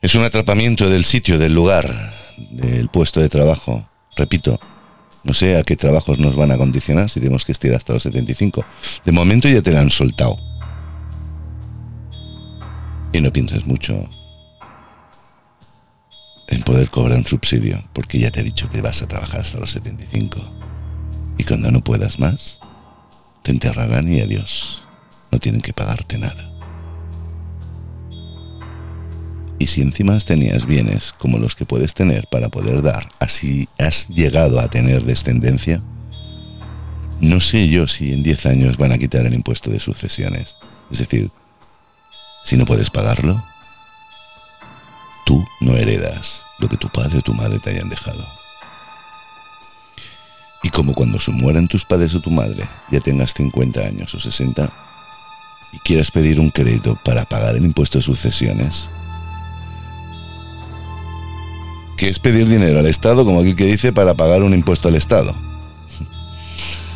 Es 0.01 0.13
un 0.15 0.25
atrapamiento 0.25 0.89
del 0.89 1.05
sitio, 1.05 1.39
del 1.39 1.53
lugar, 1.53 2.13
del 2.51 2.89
puesto 2.89 3.21
de 3.21 3.29
trabajo. 3.29 3.87
Repito, 4.17 4.59
no 5.23 5.33
sé 5.33 5.55
a 5.55 5.63
qué 5.63 5.77
trabajos 5.77 6.19
nos 6.19 6.35
van 6.35 6.51
a 6.51 6.57
condicionar 6.57 7.09
si 7.09 7.21
tenemos 7.21 7.45
que 7.45 7.53
estirar 7.53 7.77
hasta 7.77 7.93
los 7.93 8.03
75. 8.03 8.65
De 9.05 9.13
momento 9.13 9.47
ya 9.47 9.61
te 9.61 9.71
la 9.71 9.79
han 9.79 9.89
soltado. 9.89 10.35
Y 13.13 13.21
no 13.21 13.31
pienses 13.31 13.65
mucho 13.65 14.09
en 16.49 16.61
poder 16.63 16.89
cobrar 16.89 17.19
un 17.19 17.25
subsidio, 17.25 17.81
porque 17.93 18.19
ya 18.19 18.31
te 18.31 18.41
he 18.41 18.43
dicho 18.43 18.69
que 18.69 18.81
vas 18.81 19.01
a 19.01 19.07
trabajar 19.07 19.39
hasta 19.39 19.59
los 19.59 19.71
75. 19.71 20.41
Y 21.37 21.45
cuando 21.45 21.71
no 21.71 21.81
puedas 21.81 22.19
más, 22.19 22.59
te 23.43 23.51
enterrarán 23.51 24.11
y 24.11 24.21
adiós. 24.21 24.83
No 25.31 25.39
tienen 25.39 25.61
que 25.61 25.73
pagarte 25.73 26.17
nada. 26.17 26.49
Y 29.59 29.67
si 29.67 29.81
encima 29.81 30.17
tenías 30.19 30.65
bienes 30.65 31.13
como 31.13 31.37
los 31.37 31.55
que 31.55 31.65
puedes 31.65 31.93
tener 31.93 32.27
para 32.29 32.49
poder 32.49 32.81
dar, 32.81 33.07
así 33.19 33.67
has 33.79 34.09
llegado 34.09 34.59
a 34.59 34.67
tener 34.67 35.03
descendencia, 35.03 35.81
no 37.21 37.39
sé 37.39 37.69
yo 37.69 37.87
si 37.87 38.11
en 38.11 38.23
10 38.23 38.45
años 38.47 38.77
van 38.77 38.91
a 38.91 38.97
quitar 38.97 39.25
el 39.25 39.33
impuesto 39.33 39.69
de 39.69 39.79
sucesiones. 39.79 40.57
Es 40.91 40.99
decir, 40.99 41.31
si 42.43 42.57
no 42.57 42.65
puedes 42.65 42.89
pagarlo, 42.89 43.41
tú 45.25 45.45
no 45.61 45.77
heredas 45.77 46.43
lo 46.59 46.67
que 46.67 46.77
tu 46.77 46.89
padre 46.89 47.19
o 47.19 47.21
tu 47.21 47.33
madre 47.33 47.59
te 47.59 47.69
hayan 47.69 47.89
dejado. 47.89 48.42
Y 50.63 50.69
como 50.69 50.93
cuando 50.93 51.19
se 51.19 51.31
mueran 51.31 51.67
tus 51.67 51.83
padres 51.83 52.15
o 52.15 52.21
tu 52.21 52.31
madre, 52.31 52.63
ya 52.89 53.01
tengas 53.01 53.33
50 53.33 53.81
años 53.81 54.15
o 54.15 54.19
60, 54.19 54.71
y 55.73 55.79
quieras 55.79 56.09
pedir 56.09 56.39
un 56.39 56.49
crédito 56.49 56.97
para 57.03 57.25
pagar 57.25 57.57
el 57.57 57.65
impuesto 57.65 57.97
de 57.97 58.03
sucesiones, 58.03 58.89
que 61.97 62.07
es 62.07 62.17
pedir 62.17 62.47
dinero 62.47 62.79
al 62.79 62.85
Estado, 62.85 63.25
como 63.25 63.41
aquí 63.41 63.55
que 63.55 63.65
dice, 63.65 63.91
para 63.91 64.13
pagar 64.13 64.41
un 64.41 64.53
impuesto 64.53 64.87
al 64.87 64.95
Estado. 64.95 65.35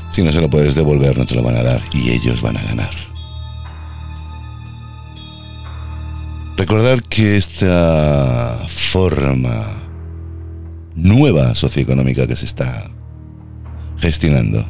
Si 0.09 0.23
no 0.23 0.31
se 0.31 0.41
lo 0.41 0.49
puedes 0.49 0.73
devolver, 0.73 1.15
no 1.15 1.27
te 1.27 1.35
lo 1.35 1.43
van 1.43 1.57
a 1.57 1.63
dar 1.63 1.81
y 1.93 2.09
ellos 2.09 2.41
van 2.41 2.57
a 2.57 2.63
ganar. 2.63 2.89
Recordar 6.55 7.03
que 7.03 7.37
esta 7.37 8.65
forma 8.67 9.63
nueva 10.95 11.53
socioeconómica 11.53 12.25
que 12.25 12.35
se 12.35 12.45
está 12.45 12.89
gestionando, 13.97 14.65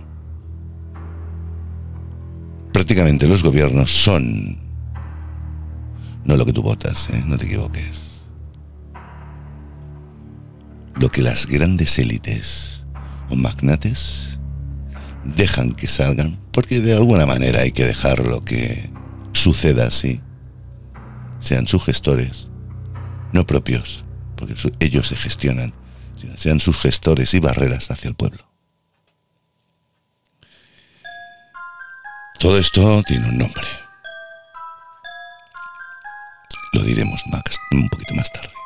prácticamente 2.72 3.28
los 3.28 3.44
gobiernos 3.44 3.92
son 3.92 4.60
no 6.28 6.36
lo 6.36 6.46
que 6.46 6.54
tú 6.54 6.62
votas, 6.62 7.10
¿eh? 7.10 7.24
no 7.26 7.38
te 7.38 7.46
equivoques. 7.46 8.24
Lo 11.00 11.10
que 11.10 11.22
las 11.22 11.48
grandes 11.48 11.98
élites 12.00 12.86
o 13.30 13.36
magnates 13.36 14.38
dejan 15.24 15.72
que 15.72 15.88
salgan, 15.88 16.38
porque 16.52 16.82
de 16.82 16.94
alguna 16.94 17.26
manera 17.26 17.62
hay 17.62 17.72
que 17.72 17.86
dejarlo 17.86 18.44
que 18.44 18.90
suceda 19.32 19.88
así 19.88 20.22
sean 21.40 21.68
sus 21.68 21.84
gestores, 21.84 22.50
no 23.32 23.46
propios, 23.46 24.04
porque 24.36 24.56
ellos 24.80 25.08
se 25.08 25.16
gestionan, 25.16 25.74
sino 26.20 26.36
sean 26.38 26.60
sus 26.60 26.78
gestores 26.78 27.34
y 27.34 27.40
barreras 27.40 27.90
hacia 27.90 28.10
el 28.10 28.16
pueblo. 28.16 28.47
Todo 32.40 32.60
esto 32.60 33.02
tiene 33.04 33.30
un 33.30 33.38
nombre. 33.40 33.68
Lo 36.74 36.84
diremos 36.84 37.24
un 37.72 37.90
poquito 37.90 38.14
más 38.14 38.32
tarde. 38.32 38.57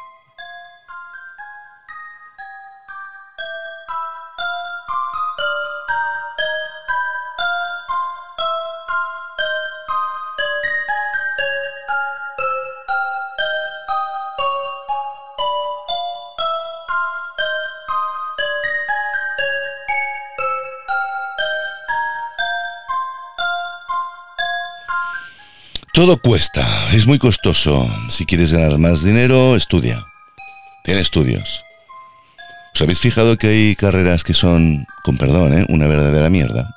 Todo 26.02 26.18
cuesta, 26.18 26.92
es 26.94 27.06
muy 27.06 27.20
costoso. 27.20 27.88
Si 28.10 28.26
quieres 28.26 28.52
ganar 28.52 28.80
más 28.80 29.04
dinero, 29.04 29.56
estudia. 29.56 30.04
Tiene 30.84 31.00
estudios. 31.00 31.64
¿Os 32.74 32.82
habéis 32.82 33.00
fijado 33.00 33.38
que 33.38 33.50
hay 33.50 33.76
carreras 33.76 34.24
que 34.24 34.34
son, 34.34 34.88
con 35.04 35.20
perdón, 35.20 35.54
¿eh? 35.54 35.64
una 35.70 35.86
verdadera 35.86 36.32
mierda? 36.32 36.68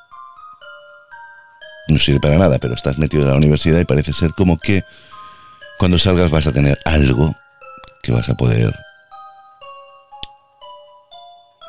No 1.89 1.97
sirve 1.97 2.21
para 2.21 2.37
nada, 2.37 2.59
pero 2.59 2.75
estás 2.75 2.99
metido 2.99 3.23
en 3.23 3.31
la 3.31 3.37
universidad 3.37 3.81
y 3.81 3.87
parece 3.87 4.13
ser 4.13 4.33
como 4.33 4.59
que 4.59 4.83
cuando 5.79 5.99
salgas 5.99 6.31
vas 6.31 6.47
a 6.47 6.53
tener 6.53 6.79
algo 6.85 7.35
que 8.03 8.13
vas 8.13 8.29
a 8.29 8.35
poder 8.35 8.79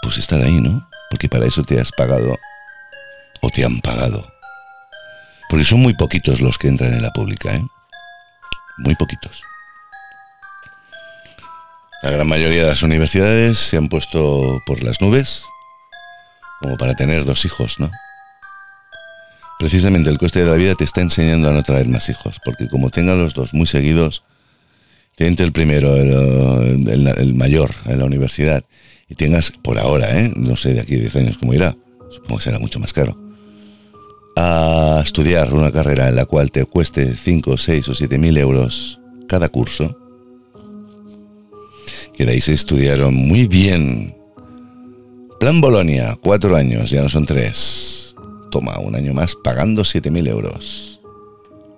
pues 0.02 0.18
estar 0.18 0.41
ahí, 0.41 0.60
¿no? 0.60 0.86
Porque 1.10 1.30
para 1.30 1.46
eso 1.46 1.63
te 1.63 1.80
has 1.80 1.94
pagado 1.94 2.36
o 3.39 3.50
te 3.50 3.63
han 3.63 3.80
pagado 3.80 4.35
porque 5.49 5.65
son 5.65 5.81
muy 5.81 5.93
poquitos 5.93 6.41
los 6.41 6.58
que 6.58 6.67
entran 6.67 6.93
en 6.93 7.01
la 7.01 7.12
pública, 7.12 7.55
¿eh? 7.55 7.65
Muy 8.77 8.95
poquitos. 8.95 9.41
La 12.03 12.12
gran 12.12 12.27
mayoría 12.27 12.63
de 12.63 12.69
las 12.69 12.84
universidades 12.84 13.58
se 13.58 13.77
han 13.77 13.89
puesto 13.89 14.62
por 14.65 14.84
las 14.84 15.01
nubes 15.01 15.43
como 16.62 16.77
para 16.77 16.95
tener 16.95 17.25
dos 17.25 17.45
hijos, 17.45 17.79
¿no? 17.79 17.89
Precisamente 19.58 20.10
el 20.10 20.17
coste 20.17 20.43
de 20.43 20.49
la 20.49 20.55
vida 20.55 20.75
te 20.75 20.84
está 20.84 21.01
enseñando 21.01 21.49
a 21.49 21.53
no 21.53 21.63
traer 21.63 21.88
más 21.88 22.10
hijos, 22.10 22.39
porque 22.43 22.67
como 22.67 22.89
tengan 22.89 23.19
los 23.19 23.34
dos 23.34 23.53
muy 23.53 23.67
seguidos, 23.67 24.23
te 25.15 25.27
entre 25.27 25.45
el 25.45 25.53
primero, 25.53 25.95
el, 25.95 27.34
mayor 27.36 27.73
en 27.86 27.99
la 27.99 28.05
universidad, 28.05 28.65
y 29.08 29.15
tengas 29.15 29.51
por 29.51 29.79
ahora, 29.79 30.19
¿eh? 30.19 30.34
no 30.36 30.55
sé 30.55 30.73
de 30.73 30.81
aquí 30.81 30.95
a 30.95 30.99
10 30.99 31.15
años 31.15 31.38
cómo 31.38 31.53
irá, 31.53 31.75
supongo 32.12 32.38
que 32.38 32.43
será 32.43 32.60
mucho 32.60 32.79
más 32.79 32.91
caro, 32.91 33.17
a 34.36 35.02
estudiar 35.04 35.54
una 35.54 35.71
carrera 35.71 36.10
en 36.10 36.15
la 36.15 36.26
cual 36.26 36.52
te 36.52 36.65
cueste 36.65 37.15
5, 37.15 37.58
6 37.58 37.89
o 37.89 37.95
7 37.95 38.17
mil 38.17 38.38
euros 38.38 39.00
cada 39.28 39.50
curso, 39.50 39.98
que 42.13 42.26
de 42.26 42.34
ahí 42.34 42.41
se 42.41 42.54
estudiaron 42.54 43.13
muy 43.13 43.48
bien. 43.48 44.15
Plan 45.39 45.60
Bolonia, 45.60 46.17
cuatro 46.21 46.56
años, 46.56 46.89
ya 46.89 47.02
no 47.02 47.10
son 47.10 47.26
tres. 47.26 48.15
Toma, 48.52 48.80
un 48.80 48.95
año 48.95 49.13
más 49.13 49.36
pagando 49.36 49.84
7 49.84 50.10
mil 50.12 50.28
euros. 50.28 51.02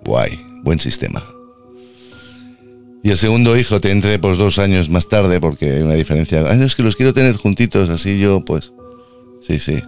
Guay, 0.04 0.40
buen 0.62 0.78
sistema. 0.78 1.24
Y 3.02 3.10
el 3.10 3.18
segundo 3.18 3.56
hijo 3.56 3.80
te 3.80 3.90
entre 3.90 4.18
pues 4.18 4.38
dos 4.38 4.58
años 4.58 4.88
más 4.88 5.08
tarde 5.08 5.40
porque 5.40 5.72
hay 5.72 5.82
una 5.82 5.94
diferencia. 5.94 6.48
Años 6.48 6.76
que 6.76 6.82
los 6.82 6.96
quiero 6.96 7.12
tener 7.12 7.36
juntitos, 7.36 7.88
así 7.88 8.18
yo 8.18 8.44
pues... 8.44 8.72
Sí, 9.40 9.58
sí. 9.58 9.80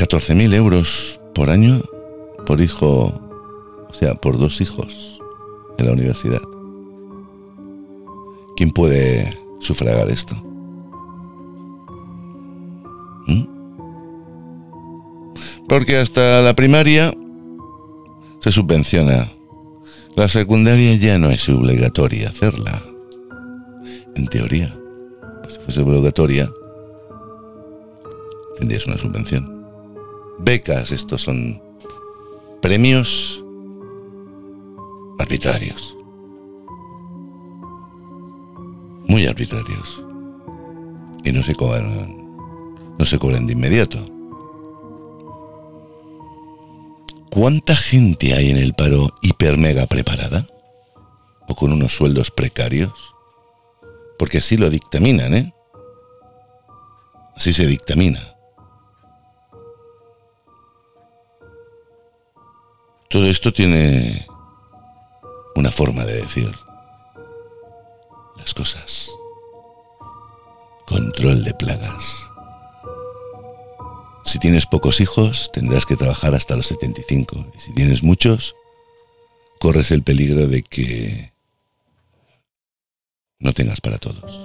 14.000 0.00 0.54
euros 0.54 1.20
por 1.34 1.50
año 1.50 1.82
por 2.46 2.62
hijo, 2.62 3.12
o 3.86 3.92
sea, 3.92 4.14
por 4.14 4.38
dos 4.38 4.62
hijos 4.62 5.20
en 5.76 5.84
la 5.84 5.92
universidad. 5.92 6.40
¿Quién 8.56 8.70
puede 8.70 9.38
sufragar 9.58 10.08
esto? 10.08 10.34
¿Mm? 13.26 13.44
Porque 15.68 15.98
hasta 15.98 16.40
la 16.40 16.56
primaria 16.56 17.12
se 18.40 18.52
subvenciona. 18.52 19.30
La 20.16 20.28
secundaria 20.28 20.96
ya 20.96 21.18
no 21.18 21.28
es 21.28 21.46
obligatoria 21.50 22.30
hacerla. 22.30 22.82
En 24.16 24.26
teoría. 24.28 24.74
si 25.46 25.58
fuese 25.58 25.82
obligatoria, 25.82 26.50
tendrías 28.58 28.86
una 28.86 28.96
subvención 28.96 29.59
becas, 30.42 30.90
estos 30.90 31.22
son 31.22 31.62
premios 32.60 33.42
arbitrarios. 35.18 35.96
Muy 39.06 39.26
arbitrarios. 39.26 40.04
Y 41.24 41.32
no 41.32 41.42
se 41.42 41.54
cobran, 41.54 42.36
no 42.98 43.04
se 43.04 43.18
cobran 43.18 43.46
de 43.46 43.52
inmediato. 43.52 43.98
¿Cuánta 47.30 47.76
gente 47.76 48.34
hay 48.34 48.50
en 48.50 48.56
el 48.56 48.74
paro 48.74 49.14
hiper 49.22 49.56
mega 49.56 49.86
preparada? 49.86 50.46
¿O 51.48 51.54
con 51.54 51.72
unos 51.72 51.94
sueldos 51.94 52.30
precarios? 52.30 52.92
Porque 54.18 54.38
así 54.38 54.56
lo 54.56 54.68
dictaminan, 54.68 55.34
¿eh? 55.34 55.54
Así 57.36 57.52
se 57.52 57.66
dictamina. 57.66 58.34
Todo 63.10 63.26
esto 63.26 63.52
tiene 63.52 64.24
una 65.56 65.72
forma 65.72 66.04
de 66.04 66.22
decir 66.22 66.48
las 68.36 68.54
cosas. 68.54 69.10
Control 70.86 71.42
de 71.42 71.52
plagas. 71.54 72.30
Si 74.24 74.38
tienes 74.38 74.64
pocos 74.64 75.00
hijos, 75.00 75.50
tendrás 75.52 75.86
que 75.86 75.96
trabajar 75.96 76.36
hasta 76.36 76.54
los 76.54 76.68
75. 76.68 77.46
Y 77.56 77.58
si 77.58 77.72
tienes 77.74 78.04
muchos, 78.04 78.54
corres 79.58 79.90
el 79.90 80.04
peligro 80.04 80.46
de 80.46 80.62
que 80.62 81.32
no 83.40 83.52
tengas 83.54 83.80
para 83.80 83.98
todos. 83.98 84.38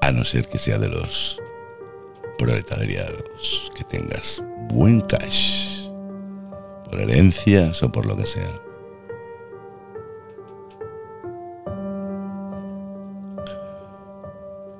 A 0.00 0.10
no 0.10 0.24
ser 0.24 0.48
que 0.48 0.58
sea 0.58 0.78
de 0.78 0.88
los 0.88 1.38
proletariados, 2.38 3.70
que 3.76 3.84
tengas 3.84 4.42
buen 4.68 5.00
cash, 5.02 5.71
por 6.92 7.00
herencias 7.00 7.82
o 7.82 7.90
por 7.90 8.04
lo 8.04 8.14
que 8.18 8.26
sea. 8.26 8.60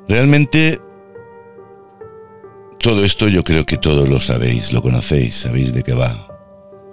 Realmente 0.08 0.78
todo 2.78 3.02
esto 3.02 3.28
yo 3.28 3.42
creo 3.42 3.64
que 3.64 3.78
todos 3.78 4.10
lo 4.10 4.20
sabéis, 4.20 4.74
lo 4.74 4.82
conocéis, 4.82 5.36
sabéis 5.36 5.72
de 5.72 5.82
qué 5.82 5.94
va. 5.94 6.28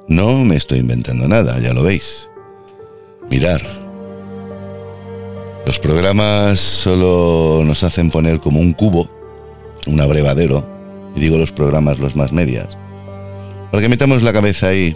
No 0.07 0.45
me 0.45 0.55
estoy 0.55 0.79
inventando 0.79 1.27
nada, 1.27 1.59
ya 1.59 1.73
lo 1.73 1.83
veis. 1.83 2.29
Mirar. 3.29 3.61
Los 5.65 5.79
programas 5.79 6.61
solo 6.61 7.63
nos 7.65 7.83
hacen 7.83 8.09
poner 8.09 8.39
como 8.39 8.61
un 8.61 8.71
cubo, 8.71 9.09
un 9.85 9.99
abrevadero, 9.99 10.65
y 11.13 11.19
digo 11.19 11.37
los 11.37 11.51
programas 11.51 11.99
los 11.99 12.15
más 12.15 12.31
medias, 12.31 12.77
para 13.69 13.81
que 13.81 13.89
metamos 13.89 14.23
la 14.23 14.31
cabeza 14.31 14.69
ahí 14.69 14.95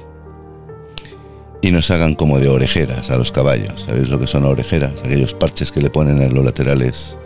y 1.64 1.72
nos 1.72 1.90
hagan 1.92 2.14
como 2.14 2.40
de 2.40 2.50
orejeras 2.50 3.10
a 3.10 3.18
los 3.18 3.32
caballos. 3.32 3.86
¿Sabéis 3.88 4.10
lo 4.10 4.20
que 4.20 4.28
son 4.28 4.44
orejeras? 4.44 4.92
Aquellos 5.06 5.34
parches 5.34 5.72
que 5.72 5.80
le 5.80 5.90
ponen 5.90 6.22
en 6.22 6.36
los 6.36 6.44
laterales 6.44 7.18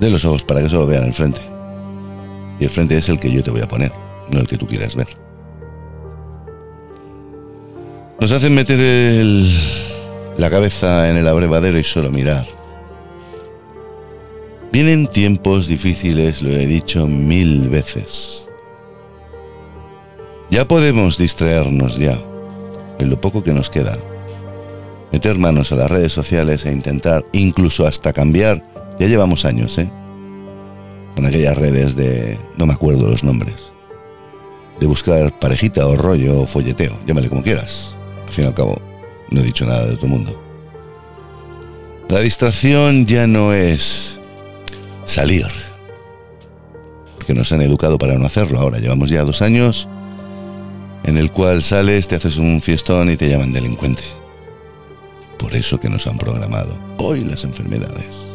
de 0.00 0.10
los 0.10 0.24
ojos 0.24 0.42
para 0.42 0.60
que 0.60 0.68
solo 0.68 0.88
vean 0.88 1.04
el 1.04 1.14
frente. 1.14 1.40
Y 2.58 2.64
el 2.64 2.70
frente 2.70 2.98
es 2.98 3.08
el 3.08 3.20
que 3.20 3.30
yo 3.30 3.44
te 3.44 3.52
voy 3.52 3.60
a 3.60 3.68
poner, 3.68 3.92
no 4.32 4.40
el 4.40 4.48
que 4.48 4.58
tú 4.58 4.66
quieras 4.66 4.96
ver. 4.96 5.06
Nos 8.20 8.32
hacen 8.32 8.56
meter 8.56 8.76
la 10.36 10.50
cabeza 10.50 11.08
en 11.08 11.16
el 11.16 11.28
abrevadero 11.28 11.78
y 11.78 11.84
solo 11.84 12.10
mirar. 12.10 12.46
Vienen 14.72 15.06
tiempos 15.06 15.68
difíciles, 15.68 16.42
lo 16.42 16.50
he 16.50 16.66
dicho 16.66 17.06
mil 17.06 17.68
veces. 17.68 18.48
Ya 20.50 20.66
podemos 20.66 21.18
distraernos 21.18 21.96
ya, 21.96 22.20
en 23.00 23.10
lo 23.10 23.20
poco 23.20 23.42
que 23.42 23.52
nos 23.52 23.70
queda. 23.70 23.98
Meter 25.12 25.38
manos 25.38 25.72
a 25.72 25.76
las 25.76 25.90
redes 25.90 26.12
sociales 26.12 26.64
e 26.64 26.72
intentar 26.72 27.24
incluso 27.32 27.86
hasta 27.86 28.12
cambiar 28.12 28.64
ya 28.98 29.06
llevamos 29.06 29.46
años, 29.46 29.78
¿eh? 29.78 29.90
Con 31.16 31.24
aquellas 31.24 31.56
redes 31.56 31.96
de... 31.96 32.38
no 32.58 32.66
me 32.66 32.74
acuerdo 32.74 33.08
los 33.08 33.24
nombres. 33.24 33.56
De 34.78 34.86
buscar 34.86 35.38
parejita 35.38 35.86
o 35.86 35.96
rollo 35.96 36.42
o 36.42 36.46
folleteo, 36.46 36.98
llámale 37.06 37.28
como 37.28 37.42
quieras. 37.42 37.96
Al 38.26 38.32
fin 38.32 38.44
y 38.44 38.48
al 38.48 38.54
cabo, 38.54 38.80
no 39.30 39.40
he 39.40 39.44
dicho 39.44 39.64
nada 39.64 39.86
de 39.86 39.94
otro 39.94 40.06
mundo. 40.06 40.38
La 42.10 42.20
distracción 42.20 43.06
ya 43.06 43.26
no 43.26 43.54
es 43.54 44.20
salir. 45.04 45.46
Porque 47.16 47.32
nos 47.34 47.52
han 47.52 47.62
educado 47.62 47.98
para 47.98 48.18
no 48.18 48.26
hacerlo. 48.26 48.58
Ahora 48.58 48.80
llevamos 48.80 49.08
ya 49.08 49.22
dos 49.22 49.42
años 49.42 49.88
en 51.04 51.16
el 51.16 51.30
cual 51.30 51.62
sales, 51.62 52.08
te 52.08 52.16
haces 52.16 52.36
un 52.36 52.60
fiestón 52.60 53.10
y 53.10 53.16
te 53.16 53.28
llaman 53.28 53.52
delincuente. 53.52 54.02
Por 55.38 55.56
eso 55.56 55.80
que 55.80 55.88
nos 55.88 56.06
han 56.06 56.18
programado 56.18 56.78
hoy 56.98 57.24
las 57.24 57.44
enfermedades. 57.44 58.34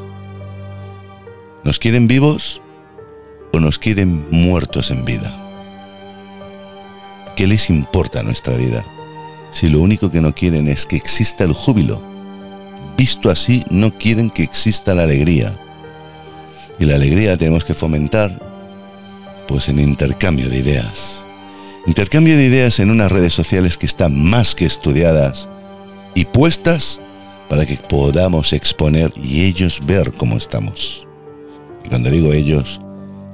¿Nos 1.64 1.80
quieren 1.80 2.08
vivos 2.08 2.62
o 3.54 3.60
nos 3.60 3.80
quieren 3.80 4.26
muertos 4.32 4.92
en 4.92 5.06
vida? 5.06 5.42
¿Qué 7.36 7.48
les 7.48 7.70
importa 7.70 8.24
nuestra 8.24 8.56
vida 8.56 8.86
si 9.52 9.70
lo 9.70 9.82
único 9.82 10.12
que 10.12 10.22
no 10.22 10.34
quieren 10.34 10.68
es 10.68 10.86
que 10.86 10.96
exista 10.96 11.44
el 11.44 11.54
júbilo? 11.54 12.02
Visto 12.98 13.30
así, 13.30 13.64
no 13.70 13.98
quieren 13.98 14.30
que 14.30 14.44
exista 14.44 14.96
la 14.96 15.04
alegría. 15.04 15.60
Y 16.80 16.86
la 16.86 16.96
alegría 16.96 17.38
tenemos 17.38 17.66
que 17.66 17.74
fomentar 17.74 18.40
pues 19.48 19.70
en 19.70 19.80
intercambio 19.80 20.50
de 20.50 20.60
ideas. 20.60 21.25
Intercambio 21.88 22.36
de 22.36 22.46
ideas 22.46 22.80
en 22.80 22.90
unas 22.90 23.12
redes 23.12 23.34
sociales 23.34 23.78
que 23.78 23.86
están 23.86 24.20
más 24.20 24.56
que 24.56 24.66
estudiadas 24.66 25.48
y 26.16 26.26
puestas 26.26 27.00
para 27.48 27.68
que 27.68 27.76
podamos 27.76 28.54
exponer 28.54 29.14
y 29.16 29.46
ellos 29.46 29.80
ver 29.86 30.12
cómo 30.14 30.36
estamos. 30.36 31.08
Y 31.84 31.90
cuando 31.90 32.10
digo 32.10 32.34
ellos, 32.34 32.80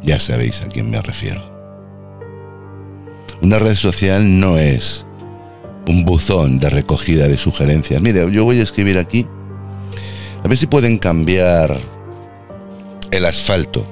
ya 0.03 0.19
sabéis 0.19 0.61
a 0.61 0.67
quién 0.67 0.89
me 0.89 1.01
refiero. 1.01 1.41
Una 3.41 3.57
red 3.57 3.75
social 3.75 4.39
no 4.39 4.57
es 4.57 5.05
un 5.87 6.03
buzón 6.03 6.59
de 6.59 6.69
recogida 6.69 7.29
de 7.29 7.37
sugerencias. 7.37 8.01
Mire, 8.01 8.29
yo 8.31 8.43
voy 8.43 8.59
a 8.59 8.63
escribir 8.63 8.97
aquí, 8.97 9.25
a 10.43 10.47
ver 10.49 10.57
si 10.57 10.67
pueden 10.67 10.97
cambiar 10.97 11.77
el 13.11 13.25
asfalto 13.25 13.87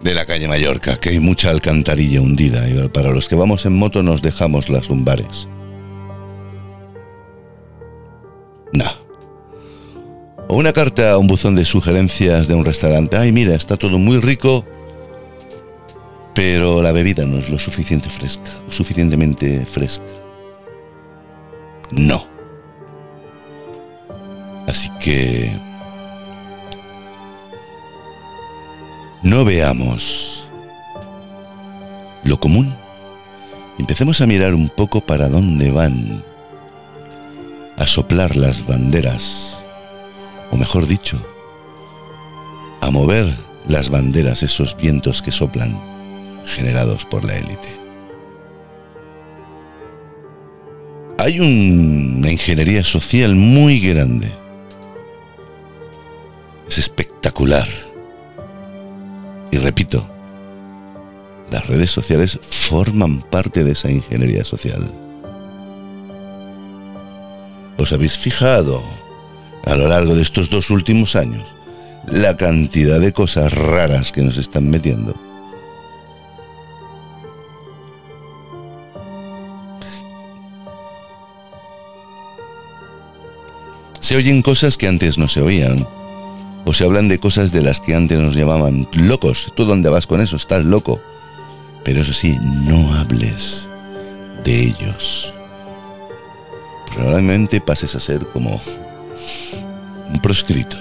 de 0.00 0.14
la 0.14 0.26
calle 0.26 0.48
Mallorca, 0.48 0.98
que 0.98 1.10
hay 1.10 1.20
mucha 1.20 1.50
alcantarilla 1.50 2.20
hundida 2.20 2.68
y 2.68 2.88
para 2.88 3.10
los 3.10 3.28
que 3.28 3.34
vamos 3.34 3.66
en 3.66 3.76
moto 3.76 4.02
nos 4.02 4.22
dejamos 4.22 4.68
las 4.68 4.88
lumbares. 4.88 5.48
No. 8.72 8.84
O 10.48 10.56
una 10.56 10.72
carta 10.72 11.12
a 11.12 11.18
un 11.18 11.26
buzón 11.26 11.56
de 11.56 11.64
sugerencias 11.64 12.48
de 12.48 12.54
un 12.54 12.64
restaurante. 12.64 13.16
Ay, 13.16 13.32
mira, 13.32 13.54
está 13.54 13.76
todo 13.76 13.98
muy 13.98 14.18
rico, 14.20 14.64
pero 16.34 16.82
la 16.82 16.92
bebida 16.92 17.24
no 17.26 17.38
es 17.38 17.50
lo 17.50 17.58
suficiente 17.58 18.08
fresca, 18.08 18.50
suficientemente 18.70 19.66
fresca. 19.66 20.04
No. 21.90 22.26
Así 24.66 24.90
que 25.00 25.50
no 29.22 29.44
veamos 29.44 30.46
lo 32.24 32.38
común. 32.40 32.74
Empecemos 33.78 34.20
a 34.20 34.26
mirar 34.26 34.54
un 34.54 34.68
poco 34.68 35.00
para 35.00 35.28
dónde 35.28 35.70
van 35.70 36.22
a 37.76 37.86
soplar 37.86 38.36
las 38.36 38.66
banderas 38.66 39.58
o 40.50 40.56
mejor 40.56 40.86
dicho, 40.86 41.20
a 42.80 42.90
mover 42.90 43.26
las 43.66 43.90
banderas, 43.90 44.42
esos 44.42 44.76
vientos 44.76 45.20
que 45.22 45.32
soplan, 45.32 45.78
generados 46.46 47.04
por 47.04 47.24
la 47.24 47.36
élite. 47.36 47.76
Hay 51.18 51.40
una 51.40 52.30
ingeniería 52.30 52.84
social 52.84 53.34
muy 53.34 53.80
grande. 53.80 54.32
Es 56.68 56.78
espectacular. 56.78 57.66
Y 59.50 59.58
repito, 59.58 60.06
las 61.50 61.66
redes 61.66 61.90
sociales 61.90 62.38
forman 62.42 63.22
parte 63.22 63.64
de 63.64 63.72
esa 63.72 63.90
ingeniería 63.90 64.44
social. 64.44 64.90
¿Os 67.78 67.92
habéis 67.92 68.18
fijado 68.18 68.82
a 69.68 69.76
lo 69.76 69.86
largo 69.86 70.14
de 70.14 70.22
estos 70.22 70.48
dos 70.48 70.70
últimos 70.70 71.14
años, 71.14 71.44
la 72.06 72.36
cantidad 72.38 72.98
de 72.98 73.12
cosas 73.12 73.52
raras 73.52 74.12
que 74.12 74.22
nos 74.22 74.38
están 74.38 74.70
metiendo. 74.70 75.14
Se 84.00 84.16
oyen 84.16 84.40
cosas 84.40 84.78
que 84.78 84.88
antes 84.88 85.18
no 85.18 85.28
se 85.28 85.42
oían, 85.42 85.86
o 86.68 86.74
se 86.74 86.84
hablan 86.84 87.08
de 87.08 87.18
cosas 87.18 87.50
de 87.50 87.62
las 87.62 87.80
que 87.80 87.94
antes 87.94 88.18
nos 88.18 88.34
llamaban 88.34 88.86
locos. 88.92 89.50
¿Tú 89.56 89.64
dónde 89.64 89.88
vas 89.88 90.06
con 90.06 90.20
eso? 90.20 90.36
Estás 90.36 90.66
loco. 90.66 91.00
Pero 91.82 92.02
eso 92.02 92.12
sí, 92.12 92.36
no 92.42 92.92
hables 92.92 93.70
de 94.44 94.64
ellos. 94.66 95.32
Probablemente 96.94 97.62
pases 97.62 97.94
a 97.94 98.00
ser 98.00 98.26
como 98.26 98.60
un 100.10 100.20
proscrito, 100.20 100.76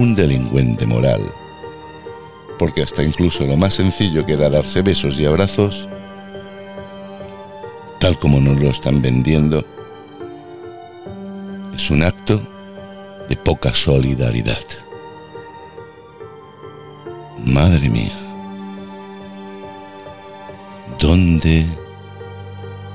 un 0.00 0.16
delincuente 0.16 0.84
moral, 0.84 1.22
porque 2.58 2.82
hasta 2.82 3.04
incluso 3.04 3.46
lo 3.46 3.56
más 3.56 3.74
sencillo 3.74 4.26
que 4.26 4.32
era 4.32 4.50
darse 4.50 4.82
besos 4.82 5.20
y 5.20 5.26
abrazos, 5.26 5.86
tal 8.00 8.18
como 8.18 8.40
nos 8.40 8.60
lo 8.60 8.70
están 8.70 9.00
vendiendo, 9.00 9.64
es 11.72 11.88
un 11.88 12.02
acto 12.02 12.42
de 13.30 13.36
poca 13.36 13.72
solidaridad. 13.72 14.64
Madre 17.44 17.88
mía, 17.88 18.18
¿dónde 20.98 21.64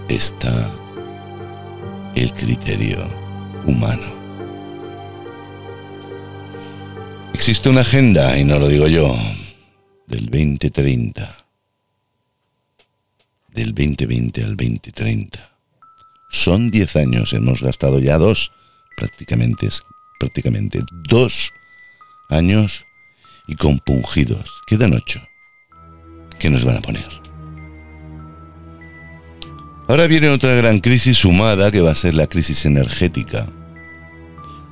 está 0.10 0.70
el 2.16 2.34
criterio 2.34 3.08
humano? 3.66 4.14
Existe 7.34 7.70
una 7.70 7.82
agenda, 7.82 8.38
y 8.38 8.44
no 8.44 8.60
lo 8.60 8.68
digo 8.68 8.88
yo, 8.88 9.16
del 10.06 10.26
2030, 10.26 11.38
del 13.54 13.74
2020 13.74 14.44
al 14.44 14.58
2030. 14.58 15.50
Son 16.30 16.70
10 16.70 16.96
años, 16.98 17.32
hemos 17.32 17.62
gastado 17.62 18.00
ya 18.00 18.18
dos, 18.18 18.52
prácticamente, 18.98 19.68
prácticamente 20.20 20.84
dos 20.92 21.54
años 22.30 22.86
y 23.48 23.56
compungidos. 23.56 24.62
Quedan 24.68 24.94
ocho. 24.94 25.22
¿Qué 26.40 26.50
nos 26.50 26.66
van 26.66 26.78
a 26.78 26.82
poner? 26.82 27.08
Ahora 29.88 30.08
viene 30.08 30.30
otra 30.30 30.56
gran 30.56 30.80
crisis 30.80 31.20
sumada 31.20 31.72
que 31.72 31.82
va 31.82 31.92
a 31.92 31.96
ser 31.96 32.16
la 32.16 32.28
crisis 32.28 32.66
energética. 32.66 33.48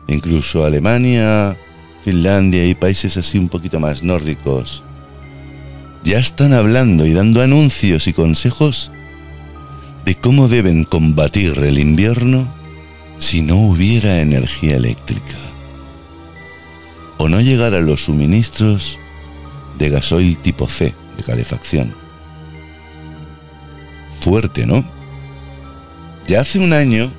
Incluso 0.07 0.65
Alemania, 0.65 1.57
Finlandia 2.03 2.65
y 2.65 2.75
países 2.75 3.15
así 3.17 3.37
un 3.37 3.49
poquito 3.49 3.79
más 3.79 4.03
nórdicos 4.03 4.83
ya 6.03 6.19
están 6.19 6.53
hablando 6.53 7.05
y 7.05 7.13
dando 7.13 7.41
anuncios 7.41 8.07
y 8.07 8.13
consejos 8.13 8.91
de 10.03 10.15
cómo 10.15 10.49
deben 10.49 10.83
combatir 10.83 11.57
el 11.59 11.79
invierno 11.79 12.47
si 13.17 13.41
no 13.41 13.57
hubiera 13.57 14.19
energía 14.19 14.75
eléctrica 14.75 15.37
o 17.17 17.29
no 17.29 17.39
llegara 17.39 17.79
los 17.79 18.05
suministros 18.05 18.99
de 19.77 19.89
gasoil 19.89 20.37
tipo 20.39 20.67
C, 20.67 20.93
de 21.17 21.23
calefacción. 21.23 21.93
Fuerte, 24.19 24.65
¿no? 24.65 24.83
Ya 26.27 26.41
hace 26.41 26.59
un 26.59 26.73
año, 26.73 27.11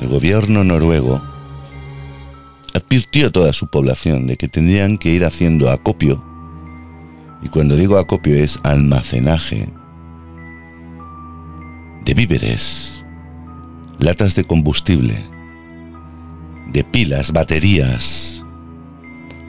el 0.00 0.08
gobierno 0.08 0.64
noruego 0.64 1.20
advirtió 2.74 3.28
a 3.28 3.30
toda 3.30 3.52
su 3.52 3.66
población 3.66 4.26
de 4.26 4.36
que 4.36 4.48
tendrían 4.48 4.98
que 4.98 5.10
ir 5.10 5.24
haciendo 5.24 5.70
acopio, 5.70 6.22
y 7.42 7.48
cuando 7.48 7.76
digo 7.76 7.98
acopio 7.98 8.34
es 8.34 8.58
almacenaje 8.62 9.68
de 12.04 12.14
víveres, 12.14 12.97
latas 13.98 14.34
de 14.34 14.44
combustible, 14.44 15.24
de 16.72 16.84
pilas, 16.84 17.32
baterías, 17.32 18.44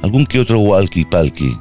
algún 0.01 0.25
que 0.25 0.39
otro 0.39 0.59
walkie-palkie, 0.59 1.59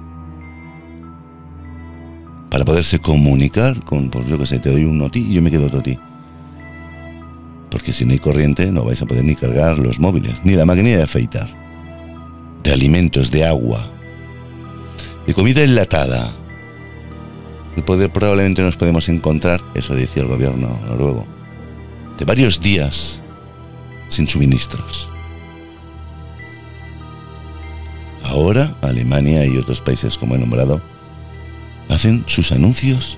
para 2.51 2.64
poderse 2.64 2.98
comunicar 2.98 3.85
con, 3.85 4.09
por 4.09 4.27
lo 4.27 4.38
que 4.38 4.46
sé, 4.46 4.59
te 4.59 4.70
doy 4.70 4.85
un 4.85 4.98
noti 4.98 5.18
y 5.20 5.35
yo 5.35 5.42
me 5.42 5.51
quedo 5.51 5.68
toti. 5.68 5.98
Porque 7.70 7.92
si 7.92 8.07
no 8.07 8.12
hay 8.12 8.18
corriente 8.18 8.72
no 8.72 8.85
vais 8.85 9.03
a 9.03 9.07
poder 9.07 9.24
ni 9.24 9.35
cargar 9.35 9.79
los 9.79 10.01
móviles, 10.01 10.42
ni 10.44 10.55
la 10.55 10.64
máquina 10.64 10.88
de 10.88 11.03
afeitar. 11.03 11.48
De 12.62 12.72
alimentos, 12.72 13.31
de 13.31 13.44
agua, 13.44 13.87
de 15.27 15.35
comida 15.35 15.62
enlatada. 15.62 16.33
El 17.77 17.85
poder 17.85 18.11
probablemente 18.11 18.62
nos 18.62 18.77
podemos 18.77 19.09
encontrar, 19.11 19.61
eso 19.74 19.94
decía 19.94 20.22
el 20.22 20.29
gobierno 20.29 20.81
noruego, 20.88 21.27
de 22.18 22.24
varios 22.24 22.61
días 22.61 23.22
sin 24.09 24.26
suministros. 24.26 25.09
Ahora 28.22 28.76
Alemania 28.83 29.46
y 29.46 29.57
otros 29.57 29.81
países 29.81 30.18
como 30.18 30.35
he 30.35 30.38
nombrado 30.38 30.83
hacen 31.88 32.24
sus 32.26 32.52
anuncios 32.52 33.16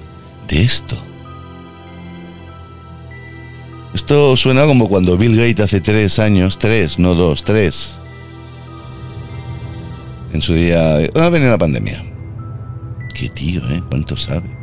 de 0.49 0.63
esto. 0.63 0.97
Esto 3.95 4.37
suena 4.37 4.67
como 4.67 4.89
cuando 4.89 5.17
Bill 5.17 5.37
Gates 5.37 5.61
hace 5.61 5.81
tres 5.81 6.21
años, 6.21 6.59
tres, 6.59 6.99
no 6.99 7.17
dos, 7.17 7.43
tres, 7.43 7.97
en 10.33 10.41
su 10.41 10.55
día, 10.55 10.81
va 11.17 11.27
a 11.27 11.31
venir 11.31 11.49
la 11.49 11.59
pandemia. 11.59 12.05
Qué 13.13 13.29
tío, 13.29 13.69
¿eh? 13.69 13.83
¿Cuánto 13.89 14.17
sabe? 14.17 14.60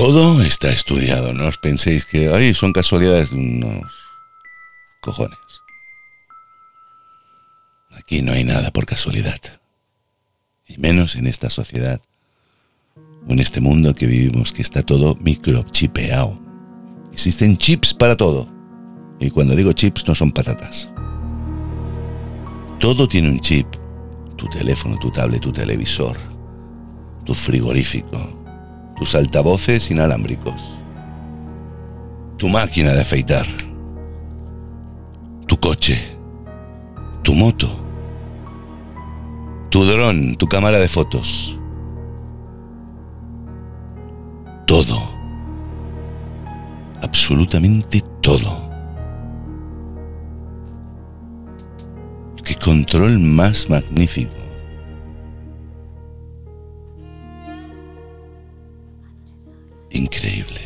Todo 0.00 0.40
está 0.40 0.70
estudiado, 0.70 1.34
no 1.34 1.46
os 1.46 1.58
penséis 1.58 2.06
que 2.06 2.32
ay, 2.32 2.54
son 2.54 2.72
casualidades 2.72 3.32
de 3.32 3.36
unos 3.36 3.92
cojones. 5.02 5.38
Aquí 7.90 8.22
no 8.22 8.32
hay 8.32 8.42
nada 8.42 8.70
por 8.70 8.86
casualidad. 8.86 9.38
Y 10.66 10.78
menos 10.78 11.16
en 11.16 11.26
esta 11.26 11.50
sociedad 11.50 12.00
o 13.28 13.32
en 13.32 13.40
este 13.40 13.60
mundo 13.60 13.94
que 13.94 14.06
vivimos 14.06 14.54
que 14.54 14.62
está 14.62 14.82
todo 14.82 15.16
microchipeado. 15.16 16.40
Existen 17.12 17.58
chips 17.58 17.92
para 17.92 18.16
todo. 18.16 18.48
Y 19.20 19.28
cuando 19.28 19.54
digo 19.54 19.74
chips 19.74 20.08
no 20.08 20.14
son 20.14 20.32
patatas. 20.32 20.88
Todo 22.78 23.06
tiene 23.06 23.28
un 23.28 23.40
chip. 23.40 23.66
Tu 24.38 24.48
teléfono, 24.48 24.98
tu 24.98 25.10
tablet, 25.10 25.42
tu 25.42 25.52
televisor, 25.52 26.16
tu 27.26 27.34
frigorífico, 27.34 28.39
tus 29.00 29.14
altavoces 29.14 29.90
inalámbricos, 29.90 30.60
tu 32.36 32.50
máquina 32.50 32.92
de 32.92 33.00
afeitar, 33.00 33.46
tu 35.46 35.56
coche, 35.58 35.98
tu 37.22 37.32
moto, 37.32 37.66
tu 39.70 39.86
dron, 39.86 40.36
tu 40.36 40.46
cámara 40.46 40.78
de 40.78 40.86
fotos. 40.86 41.58
Todo. 44.66 45.00
Absolutamente 47.02 48.02
todo. 48.20 48.70
Qué 52.44 52.54
control 52.54 53.18
más 53.18 53.70
magnífico. 53.70 54.39
Increíble. 59.90 60.60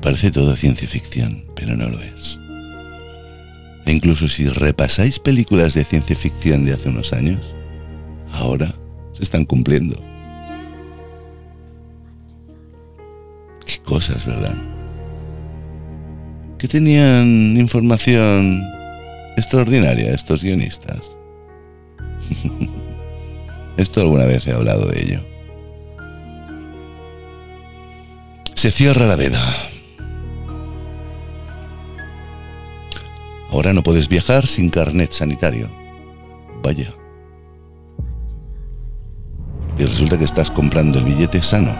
Parece 0.00 0.30
todo 0.30 0.56
ciencia 0.56 0.88
ficción, 0.88 1.44
pero 1.54 1.76
no 1.76 1.88
lo 1.88 2.00
es. 2.00 2.40
E 3.86 3.92
incluso 3.92 4.28
si 4.28 4.46
repasáis 4.48 5.18
películas 5.18 5.74
de 5.74 5.84
ciencia 5.84 6.16
ficción 6.16 6.64
de 6.64 6.72
hace 6.74 6.88
unos 6.88 7.12
años, 7.12 7.54
ahora 8.32 8.74
se 9.12 9.22
están 9.22 9.44
cumpliendo. 9.44 9.96
Qué 13.64 13.78
cosas, 13.84 14.26
¿verdad? 14.26 14.54
Que 16.58 16.68
tenían 16.68 17.56
información 17.56 18.62
extraordinaria 19.36 20.14
estos 20.14 20.42
guionistas. 20.42 21.16
Esto 23.76 24.00
alguna 24.00 24.26
vez 24.26 24.46
he 24.46 24.52
hablado 24.52 24.86
de 24.86 25.02
ello. 25.02 25.31
Se 28.62 28.70
cierra 28.70 29.06
la 29.06 29.16
veda. 29.16 29.56
Ahora 33.50 33.72
no 33.72 33.82
puedes 33.82 34.08
viajar 34.08 34.46
sin 34.46 34.70
carnet 34.70 35.10
sanitario. 35.10 35.68
Vaya. 36.62 36.94
Y 39.76 39.84
resulta 39.84 40.16
que 40.16 40.22
estás 40.22 40.48
comprando 40.48 41.00
el 41.00 41.06
billete 41.06 41.42
sano. 41.42 41.74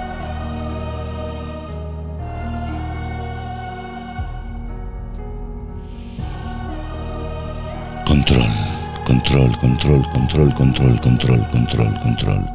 Control, 8.04 8.50
control, 9.06 9.56
control, 9.58 10.02
control, 10.10 10.52
control, 10.54 11.00
control, 11.00 11.48
control, 11.48 12.00
control. 12.00 12.50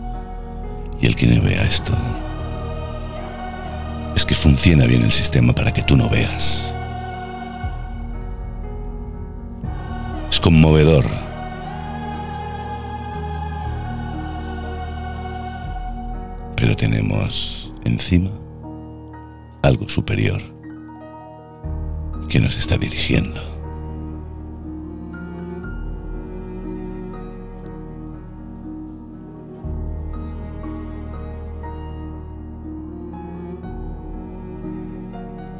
Y 0.99 1.05
el 1.05 1.15
que 1.15 1.27
no 1.27 1.41
vea 1.41 1.63
esto 1.63 1.97
es 4.17 4.25
que 4.25 4.33
funciona 4.33 4.87
bien 4.87 5.03
el 5.03 5.11
sistema 5.11 5.53
para 5.53 5.71
que 5.71 5.83
tú 5.83 5.95
no 5.95 6.09
veas. 6.09 6.73
Es 10.31 10.39
conmovedor. 10.39 11.05
Pero 16.55 16.75
tenemos 16.75 17.71
encima 17.85 18.31
algo 19.61 19.87
superior 19.87 20.41
que 22.27 22.39
nos 22.39 22.57
está 22.57 22.75
dirigiendo. 22.75 23.56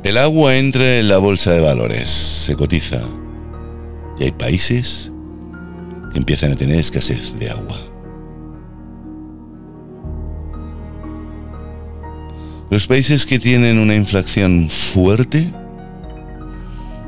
El 0.07 0.15
agua 0.15 0.55
entra 0.55 0.99
en 0.99 1.09
la 1.09 1.17
bolsa 1.17 1.51
de 1.51 1.59
valores, 1.59 2.07
se 2.07 2.55
cotiza. 2.55 3.01
Y 4.17 4.23
hay 4.23 4.31
países 4.31 5.11
que 6.13 6.19
empiezan 6.19 6.53
a 6.53 6.55
tener 6.55 6.79
escasez 6.79 7.37
de 7.37 7.49
agua. 7.49 7.77
Los 12.69 12.87
países 12.87 13.25
que 13.25 13.37
tienen 13.37 13.79
una 13.79 13.95
inflación 13.95 14.69
fuerte 14.69 15.51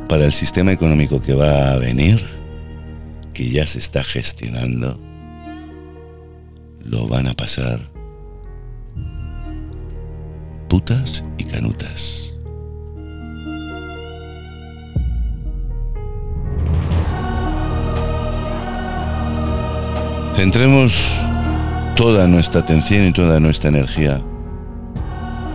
para 0.10 0.26
el 0.26 0.34
sistema 0.34 0.74
económico 0.74 1.22
que 1.22 1.36
va 1.36 1.72
a 1.72 1.78
venir, 1.78 2.22
que 3.34 3.50
ya 3.50 3.66
se 3.66 3.80
está 3.80 4.04
gestionando, 4.04 5.00
lo 6.84 7.08
van 7.08 7.28
a 7.28 7.34
pasar 7.34 7.80
putas 10.68 11.24
y 11.38 11.46
canutas. 11.46 12.39
Centremos 20.40 20.98
toda 21.98 22.26
nuestra 22.26 22.62
atención 22.62 23.06
y 23.06 23.12
toda 23.12 23.42
nuestra 23.42 23.68
energía 23.68 24.22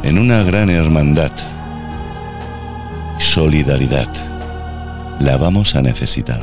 en 0.03 0.19
una 0.19 0.43
gran 0.43 0.69
hermandad 0.69 1.33
solidaridad. 3.19 4.11
La 5.21 5.39
vamos 5.39 5.75
a 5.75 5.81
necesitar. 5.81 6.43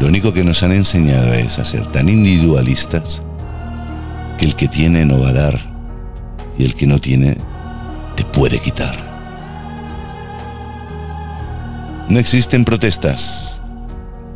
Lo 0.00 0.08
único 0.08 0.32
que 0.32 0.42
nos 0.42 0.64
han 0.64 0.72
enseñado 0.72 1.32
es 1.32 1.60
a 1.60 1.64
ser 1.64 1.86
tan 1.86 2.08
individualistas 2.08 3.22
que 4.36 4.44
el 4.44 4.56
que 4.56 4.66
tiene 4.66 5.06
no 5.06 5.20
va 5.20 5.28
a 5.28 5.34
dar 5.34 5.60
y 6.58 6.64
el 6.64 6.74
que 6.74 6.88
no 6.88 6.98
tiene 6.98 7.36
te 8.16 8.24
puede 8.24 8.58
quitar. 8.58 8.96
No 12.08 12.18
existen 12.18 12.64
protestas. 12.64 13.60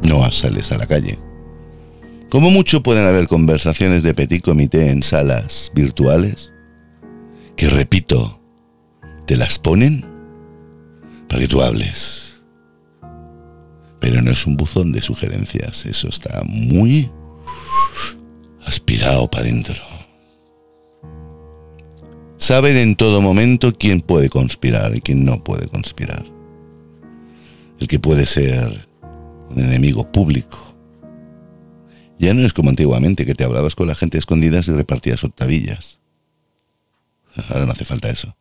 No 0.03 0.31
sales 0.31 0.71
a 0.71 0.79
la 0.79 0.87
calle. 0.87 1.26
Como 2.37 2.51
mucho 2.51 2.83
pueden 2.83 3.07
haber 3.07 3.29
conversaciones 3.29 4.03
de 4.03 4.13
petit 4.13 4.43
comité 4.43 4.91
en 4.91 5.03
salas 5.03 5.73
virtuales, 5.75 6.53
que 7.57 7.71
repito, 7.71 8.39
te 9.27 9.39
las 9.39 9.59
ponen 9.59 10.05
para 11.31 11.41
que 11.41 11.49
tú 11.49 11.63
hables. 11.63 12.43
Pero 14.01 14.21
no 14.21 14.31
es 14.33 14.47
un 14.47 14.59
buzón 14.59 14.93
de 14.93 15.01
sugerencias, 15.01 15.87
eso 15.87 16.09
está 16.11 16.43
muy 16.45 17.11
aspirado 18.67 19.31
para 19.31 19.45
adentro. 19.45 19.83
Saben 22.37 22.77
en 22.77 22.97
todo 22.97 23.23
momento 23.23 23.73
quién 23.73 24.03
puede 24.03 24.29
conspirar 24.29 24.95
y 24.95 25.01
quién 25.01 25.25
no 25.25 25.43
puede 25.43 25.69
conspirar. 25.69 26.27
El 27.81 27.89
que 27.89 27.99
puede 27.99 28.27
ser 28.27 28.87
un 29.49 29.59
enemigo 29.59 30.13
público 30.13 30.66
ya 32.19 32.35
no 32.35 32.47
es 32.47 32.53
como 32.53 32.71
antiguamente, 32.71 33.27
que 33.27 33.35
te 33.35 33.45
hablabas 33.45 33.75
con 33.75 33.87
la 33.87 33.95
gente 33.95 34.19
escondidas 34.19 34.69
y 34.69 34.73
repartías 34.73 35.23
octavillas. 35.25 35.99
Ahora 37.49 37.67
no 37.67 37.73
hace 37.73 37.85
falta 37.85 38.09
eso. 38.09 38.35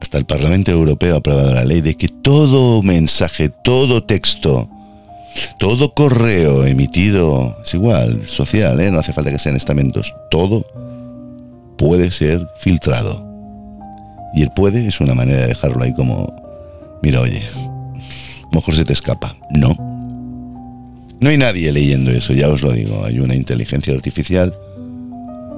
Hasta 0.00 0.18
el 0.18 0.26
Parlamento 0.26 0.70
Europeo 0.70 1.14
ha 1.14 1.18
aprobado 1.18 1.54
la 1.54 1.64
ley 1.64 1.80
de 1.80 1.96
que 1.96 2.08
todo 2.08 2.82
mensaje, 2.82 3.48
todo 3.48 4.04
texto, 4.04 4.68
todo 5.58 5.94
correo 5.94 6.64
emitido, 6.64 7.58
es 7.64 7.74
igual, 7.74 8.28
social, 8.28 8.80
¿eh? 8.80 8.90
no 8.90 8.98
hace 9.00 9.12
falta 9.12 9.30
que 9.30 9.38
sean 9.38 9.56
estamentos, 9.56 10.14
todo 10.30 10.66
puede 11.76 12.10
ser 12.10 12.46
filtrado. 12.58 13.24
Y 14.34 14.42
el 14.42 14.50
puede 14.50 14.86
es 14.86 15.00
una 15.00 15.14
manera 15.14 15.42
de 15.42 15.48
dejarlo 15.48 15.82
ahí 15.82 15.94
como, 15.94 16.34
mira, 17.02 17.20
oye, 17.20 17.44
mejor 18.52 18.74
se 18.74 18.84
te 18.84 18.92
escapa. 18.92 19.36
No, 19.50 19.76
no 21.24 21.30
hay 21.30 21.38
nadie 21.38 21.72
leyendo 21.72 22.10
eso, 22.10 22.34
ya 22.34 22.50
os 22.50 22.60
lo 22.60 22.70
digo. 22.70 23.02
Hay 23.02 23.18
una 23.18 23.34
inteligencia 23.34 23.94
artificial 23.94 24.54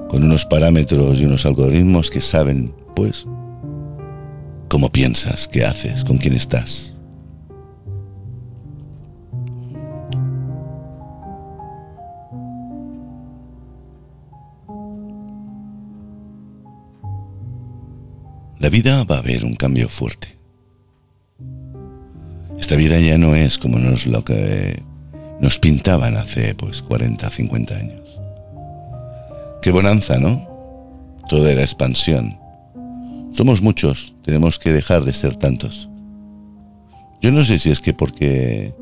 con 0.08 0.22
unos 0.22 0.44
parámetros 0.44 1.18
y 1.18 1.24
unos 1.24 1.44
algoritmos 1.44 2.08
que 2.08 2.20
saben, 2.20 2.72
pues, 2.94 3.26
cómo 4.68 4.92
piensas, 4.92 5.48
qué 5.48 5.64
haces, 5.64 6.04
con 6.04 6.18
quién 6.18 6.34
estás. 6.34 6.96
La 18.60 18.68
vida 18.70 19.02
va 19.02 19.16
a 19.16 19.18
haber 19.18 19.44
un 19.44 19.56
cambio 19.56 19.88
fuerte. 19.88 20.28
Esta 22.56 22.76
vida 22.76 23.00
ya 23.00 23.18
no 23.18 23.34
es 23.34 23.58
como 23.58 23.80
nos 23.80 24.06
lo 24.06 24.24
que 24.24 24.80
nos 25.40 25.58
pintaban 25.58 26.16
hace 26.16 26.54
pues 26.54 26.82
40, 26.82 27.28
50 27.30 27.74
años. 27.74 28.18
Qué 29.62 29.70
bonanza, 29.70 30.18
¿no? 30.18 30.48
Todo 31.28 31.48
era 31.48 31.62
expansión. 31.62 32.38
Somos 33.32 33.60
muchos, 33.60 34.14
tenemos 34.22 34.58
que 34.58 34.72
dejar 34.72 35.04
de 35.04 35.12
ser 35.12 35.36
tantos. 35.36 35.88
Yo 37.20 37.32
no 37.32 37.44
sé 37.44 37.58
si 37.58 37.70
es 37.70 37.80
que 37.80 37.92
porque 37.92 38.74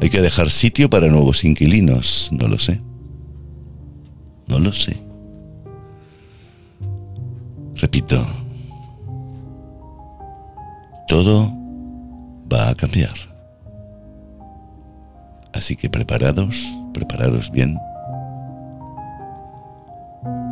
hay 0.00 0.10
que 0.10 0.22
dejar 0.22 0.50
sitio 0.50 0.88
para 0.88 1.08
nuevos 1.08 1.44
inquilinos, 1.44 2.28
no 2.32 2.48
lo 2.48 2.58
sé. 2.58 2.80
No 4.46 4.58
lo 4.58 4.72
sé. 4.72 4.96
Repito, 7.74 8.26
todo 11.06 11.52
va 12.52 12.70
a 12.70 12.74
cambiar. 12.74 13.27
Así 15.52 15.76
que 15.76 15.88
preparados, 15.88 16.56
prepararos 16.92 17.50
bien. 17.50 17.78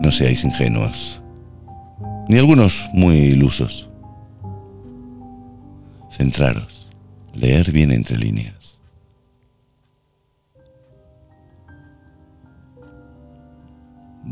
No 0.02 0.10
seáis 0.12 0.44
ingenuos, 0.44 1.20
ni 2.28 2.38
algunos 2.38 2.88
muy 2.92 3.16
ilusos. 3.16 3.88
Centraros, 6.10 6.88
leer 7.34 7.72
bien 7.72 7.90
entre 7.90 8.16
líneas. 8.16 8.80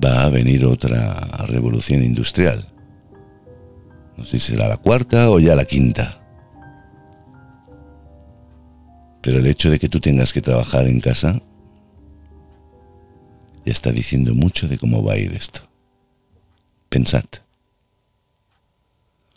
Va 0.02 0.24
a 0.24 0.30
venir 0.30 0.64
otra 0.64 1.46
revolución 1.46 2.02
industrial. 2.02 2.66
No 4.16 4.24
sé 4.24 4.38
si 4.38 4.52
será 4.52 4.68
la 4.68 4.76
cuarta 4.76 5.30
o 5.30 5.38
ya 5.38 5.54
la 5.54 5.64
quinta. 5.64 6.23
Pero 9.24 9.38
el 9.38 9.46
hecho 9.46 9.70
de 9.70 9.78
que 9.78 9.88
tú 9.88 10.00
tengas 10.00 10.34
que 10.34 10.42
trabajar 10.42 10.86
en 10.86 11.00
casa 11.00 11.40
ya 13.64 13.72
está 13.72 13.90
diciendo 13.90 14.34
mucho 14.34 14.68
de 14.68 14.76
cómo 14.76 15.02
va 15.02 15.14
a 15.14 15.16
ir 15.16 15.32
esto. 15.32 15.62
Pensad. 16.90 17.24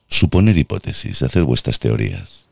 Suponer 0.10 0.58
hipótesis, 0.58 1.22
hacer 1.22 1.44
vuestras 1.44 1.80
teorías. 1.80 2.47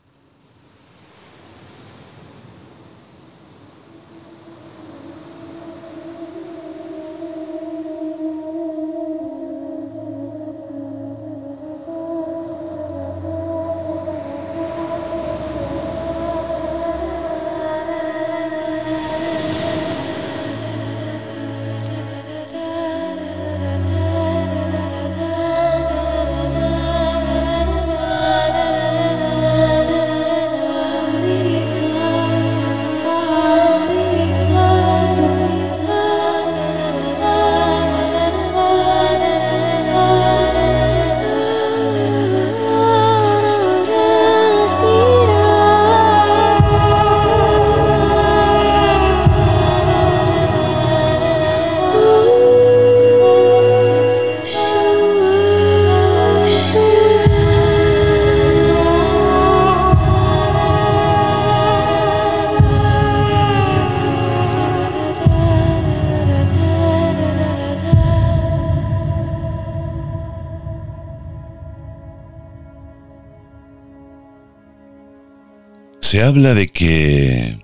Se 76.16 76.24
habla 76.24 76.54
de 76.54 76.70
que 76.70 77.60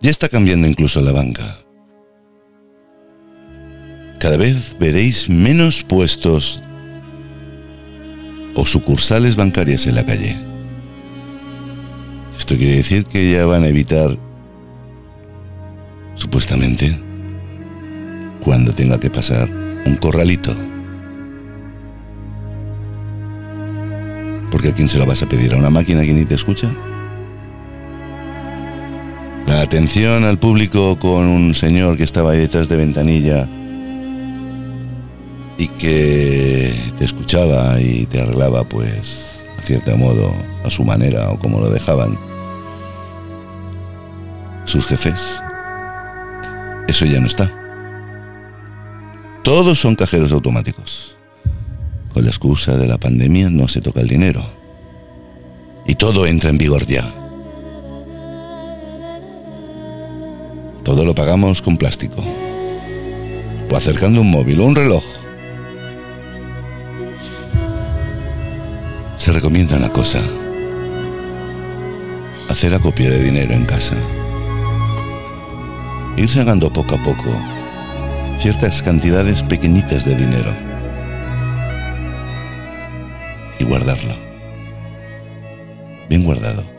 ya 0.00 0.10
está 0.10 0.28
cambiando 0.28 0.66
incluso 0.66 1.00
la 1.00 1.12
banca. 1.12 1.60
cada 4.18 4.36
vez 4.36 4.76
veréis 4.80 5.30
menos 5.30 5.84
puestos 5.84 6.60
o 8.56 8.66
sucursales 8.66 9.36
bancarias 9.36 9.86
en 9.86 9.94
la 9.94 10.04
calle. 10.04 10.36
Esto 12.36 12.56
quiere 12.56 12.74
decir 12.74 13.04
que 13.04 13.30
ya 13.30 13.46
van 13.46 13.62
a 13.62 13.68
evitar, 13.68 14.18
supuestamente, 16.16 16.98
cuando 18.40 18.72
tenga 18.72 18.98
que 18.98 19.10
pasar 19.10 19.48
un 19.86 19.94
corralito. 19.94 20.56
Porque 24.50 24.70
a 24.70 24.74
quién 24.74 24.88
se 24.88 24.98
lo 24.98 25.06
vas 25.06 25.22
a 25.22 25.28
pedir, 25.28 25.54
a 25.54 25.56
una 25.56 25.70
máquina 25.70 26.02
que 26.02 26.12
ni 26.12 26.24
te 26.24 26.34
escucha. 26.34 26.74
Atención 29.58 30.22
al 30.22 30.38
público 30.38 31.00
con 31.00 31.26
un 31.26 31.52
señor 31.52 31.96
que 31.96 32.04
estaba 32.04 32.30
ahí 32.30 32.38
detrás 32.38 32.68
de 32.68 32.76
ventanilla 32.76 33.48
y 35.58 35.66
que 35.66 36.72
te 36.96 37.04
escuchaba 37.04 37.80
y 37.80 38.06
te 38.06 38.20
arreglaba 38.20 38.62
pues 38.62 39.42
a 39.58 39.62
cierto 39.62 39.96
modo 39.96 40.32
a 40.64 40.70
su 40.70 40.84
manera 40.84 41.30
o 41.30 41.40
como 41.40 41.58
lo 41.58 41.70
dejaban 41.70 42.16
sus 44.64 44.86
jefes. 44.86 45.40
Eso 46.86 47.04
ya 47.04 47.18
no 47.18 47.26
está. 47.26 47.52
Todos 49.42 49.80
son 49.80 49.96
cajeros 49.96 50.30
automáticos. 50.30 51.16
Con 52.14 52.22
la 52.22 52.30
excusa 52.30 52.76
de 52.76 52.86
la 52.86 52.98
pandemia 52.98 53.50
no 53.50 53.66
se 53.66 53.80
toca 53.80 54.02
el 54.02 54.08
dinero. 54.08 54.48
Y 55.84 55.96
todo 55.96 56.26
entra 56.26 56.50
en 56.50 56.58
vigor 56.58 56.86
ya. 56.86 57.12
Todo 60.88 61.04
lo 61.04 61.14
pagamos 61.14 61.60
con 61.60 61.76
plástico. 61.76 62.24
O 63.70 63.76
acercando 63.76 64.22
un 64.22 64.30
móvil 64.30 64.58
o 64.60 64.64
un 64.64 64.74
reloj. 64.74 65.04
Se 69.18 69.30
recomienda 69.30 69.76
una 69.76 69.90
cosa. 69.90 70.22
Hacer 72.48 72.72
acopio 72.74 73.10
de 73.10 73.22
dinero 73.22 73.52
en 73.52 73.66
casa. 73.66 73.96
Ir 76.16 76.30
sacando 76.30 76.72
poco 76.72 76.94
a 76.94 77.02
poco 77.02 77.36
ciertas 78.38 78.80
cantidades 78.80 79.42
pequeñitas 79.42 80.06
de 80.06 80.14
dinero 80.14 80.54
y 83.58 83.64
guardarlo. 83.64 84.14
Bien 86.08 86.24
guardado. 86.24 86.77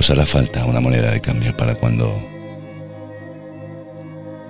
Os 0.00 0.08
hará 0.08 0.24
falta 0.24 0.64
una 0.64 0.80
moneda 0.80 1.10
de 1.10 1.20
cambio 1.20 1.54
para 1.54 1.74
cuando 1.74 2.26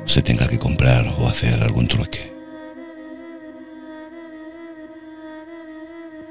se 0.05 0.23
tenga 0.23 0.47
que 0.47 0.61
comprar 0.61 1.13
o 1.19 1.27
hacer 1.27 1.61
algún 1.61 1.89
trueque. 1.89 2.33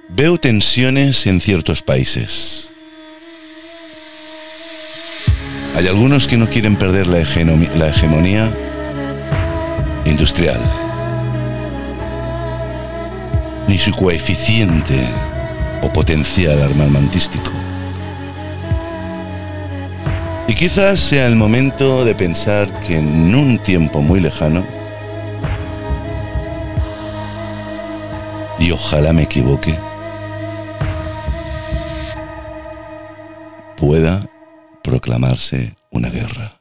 Veo 0.07 0.38
tensiones 0.38 1.28
en 1.28 1.41
ciertos 1.41 1.82
países. 1.82 2.70
Hay 5.76 5.86
algunos 5.88 6.26
que 6.26 6.38
no 6.38 6.47
quieren 6.47 6.78
perder 6.78 7.07
la, 7.07 7.20
hegemonía 7.20 8.49
industrial, 10.05 10.61
ni 13.67 13.78
su 13.78 13.91
coeficiente 13.91 15.09
o 15.82 15.91
potencial 15.91 16.61
armamentístico. 16.61 17.68
Y 20.50 20.56
quizás 20.56 21.00
sea 21.00 21.28
el 21.28 21.36
momento 21.36 22.04
de 22.04 22.16
pensar 22.16 22.68
que 22.80 22.97
en 22.97 23.36
un 23.36 23.60
tiempo 23.60 24.02
muy 24.02 24.20
lejano, 24.20 24.64
y 28.58 28.72
ojalá 28.72 29.14
me 29.14 29.22
equivoque, 29.22 29.78
pueda 33.78 34.28
proclamarse 34.84 35.76
una 35.91 36.10
guerra. 36.10 36.60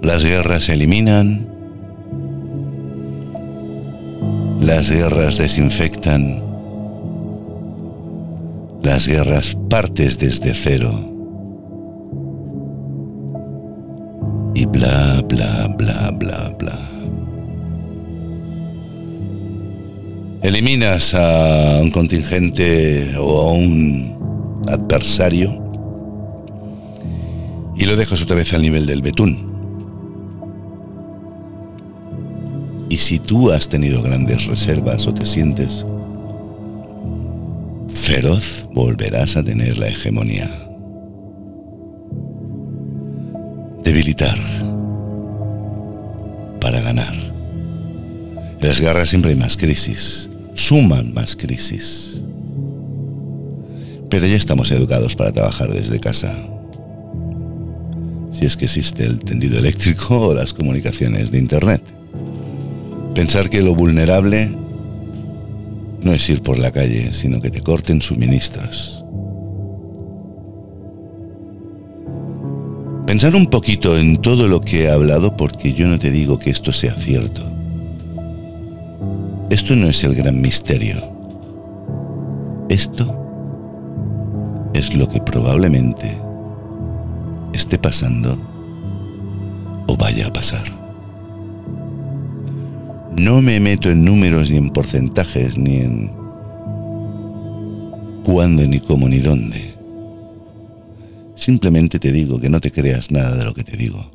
Las 0.00 0.24
guerras 0.24 0.64
se 0.64 0.72
eliminan, 0.72 1.46
las 4.62 4.90
guerras 4.90 5.36
desinfectan, 5.36 6.47
las 8.82 9.06
guerras 9.06 9.56
partes 9.68 10.18
desde 10.18 10.54
cero 10.54 11.14
y 14.54 14.66
bla, 14.66 15.22
bla, 15.28 15.68
bla, 15.76 16.10
bla, 16.10 16.54
bla. 16.58 16.88
eliminas 20.42 21.14
a 21.14 21.80
un 21.82 21.90
contingente 21.90 23.14
o 23.18 23.40
a 23.40 23.52
un 23.52 24.64
adversario 24.68 25.62
y 27.76 27.84
lo 27.84 27.96
dejas 27.96 28.22
otra 28.22 28.36
vez 28.36 28.52
al 28.54 28.62
nivel 28.62 28.86
del 28.86 29.02
betún. 29.02 29.48
Y 32.88 32.96
si 32.96 33.18
tú 33.18 33.52
has 33.52 33.68
tenido 33.68 34.02
grandes 34.02 34.46
reservas 34.46 35.06
o 35.06 35.14
te 35.14 35.26
sientes 35.26 35.84
feroz, 38.08 38.66
volverás 38.72 39.36
a 39.36 39.42
tener 39.42 39.76
la 39.76 39.88
hegemonía. 39.88 40.50
Debilitar 43.84 44.38
para 46.60 46.80
ganar. 46.80 47.14
Las 48.60 48.80
guerras 48.80 49.10
siempre 49.10 49.32
hay 49.32 49.36
más 49.36 49.56
crisis 49.56 50.28
suman 50.58 51.14
más 51.14 51.36
crisis. 51.36 52.22
Pero 54.10 54.26
ya 54.26 54.36
estamos 54.36 54.70
educados 54.72 55.14
para 55.14 55.32
trabajar 55.32 55.72
desde 55.72 56.00
casa. 56.00 56.34
Si 58.32 58.44
es 58.44 58.56
que 58.56 58.64
existe 58.64 59.04
el 59.04 59.18
tendido 59.20 59.58
eléctrico 59.58 60.18
o 60.28 60.34
las 60.34 60.52
comunicaciones 60.52 61.30
de 61.30 61.38
Internet. 61.38 61.82
Pensar 63.14 63.48
que 63.48 63.62
lo 63.62 63.74
vulnerable 63.74 64.50
no 66.02 66.12
es 66.12 66.28
ir 66.28 66.42
por 66.42 66.58
la 66.58 66.70
calle, 66.70 67.12
sino 67.12 67.40
que 67.40 67.50
te 67.50 67.60
corten 67.60 68.00
suministros. 68.02 69.04
Pensar 73.06 73.34
un 73.34 73.46
poquito 73.46 73.96
en 73.98 74.18
todo 74.18 74.48
lo 74.48 74.60
que 74.60 74.84
he 74.84 74.90
hablado 74.90 75.36
porque 75.36 75.72
yo 75.72 75.88
no 75.88 75.98
te 75.98 76.10
digo 76.10 76.38
que 76.38 76.50
esto 76.50 76.72
sea 76.72 76.94
cierto. 76.94 77.42
Esto 79.50 79.74
no 79.74 79.88
es 79.88 80.04
el 80.04 80.14
gran 80.14 80.40
misterio. 80.40 80.96
Esto 82.68 83.18
es 84.74 84.94
lo 84.94 85.08
que 85.08 85.20
probablemente 85.22 86.18
esté 87.54 87.78
pasando 87.78 88.38
o 89.86 89.96
vaya 89.96 90.26
a 90.26 90.32
pasar. 90.32 90.77
No 93.18 93.42
me 93.42 93.58
meto 93.58 93.90
en 93.90 94.04
números 94.04 94.48
ni 94.48 94.58
en 94.58 94.70
porcentajes 94.70 95.58
ni 95.58 95.78
en 95.78 96.12
cuándo 98.22 98.64
ni 98.64 98.78
cómo 98.78 99.08
ni 99.08 99.18
dónde. 99.18 99.74
Simplemente 101.34 101.98
te 101.98 102.12
digo 102.12 102.40
que 102.40 102.48
no 102.48 102.60
te 102.60 102.70
creas 102.70 103.10
nada 103.10 103.34
de 103.34 103.44
lo 103.44 103.54
que 103.54 103.64
te 103.64 103.76
digo. 103.76 104.12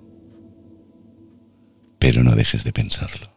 Pero 2.00 2.24
no 2.24 2.34
dejes 2.34 2.64
de 2.64 2.72
pensarlo. 2.72 3.28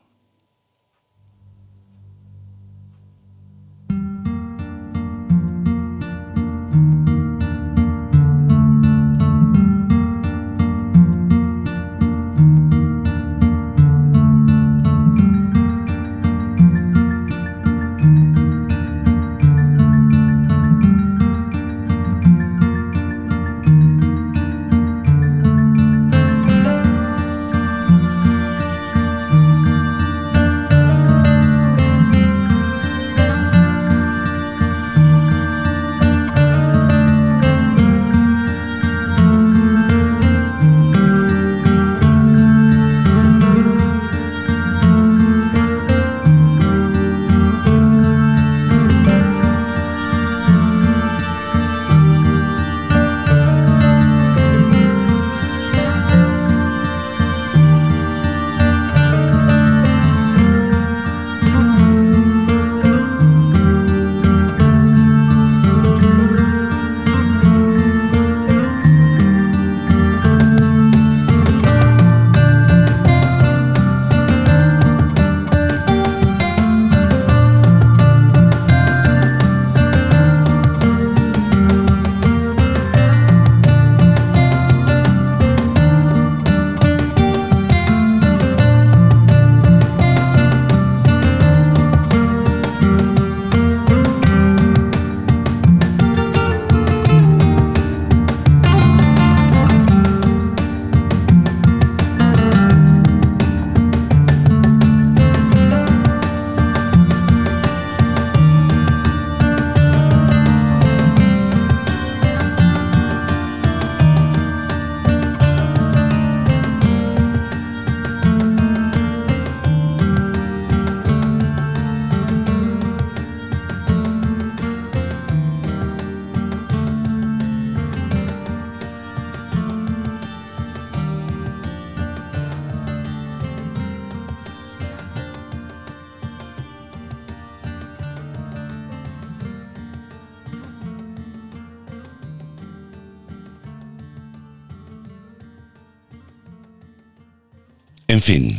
Fin, 148.26 148.58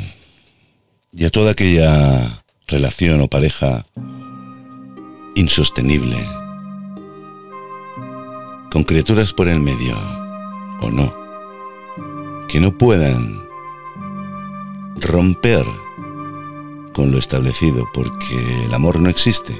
y 1.11 1.26
a 1.26 1.30
toda 1.30 1.51
aquella 1.51 2.41
relación 2.68 3.20
o 3.20 3.28
pareja 3.28 3.86
insostenible, 5.36 6.15
con 8.72 8.86
criaturas 8.86 9.34
por 9.34 9.49
el 9.49 9.59
medio, 9.59 9.97
o 10.80 10.89
no, 10.89 11.13
que 12.47 12.61
no 12.61 12.78
puedan 12.78 13.43
romper 15.01 15.65
con 16.93 17.11
lo 17.11 17.18
establecido 17.18 17.89
porque 17.93 18.63
el 18.63 18.74
amor 18.74 19.01
no 19.01 19.09
existe. 19.09 19.53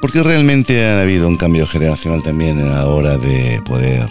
Porque 0.00 0.22
realmente 0.22 0.86
ha 0.86 1.02
habido 1.02 1.26
un 1.26 1.36
cambio 1.36 1.66
generacional 1.66 2.22
también 2.22 2.60
a 2.60 2.74
la 2.74 2.86
hora 2.86 3.18
de 3.18 3.60
poder 3.64 4.08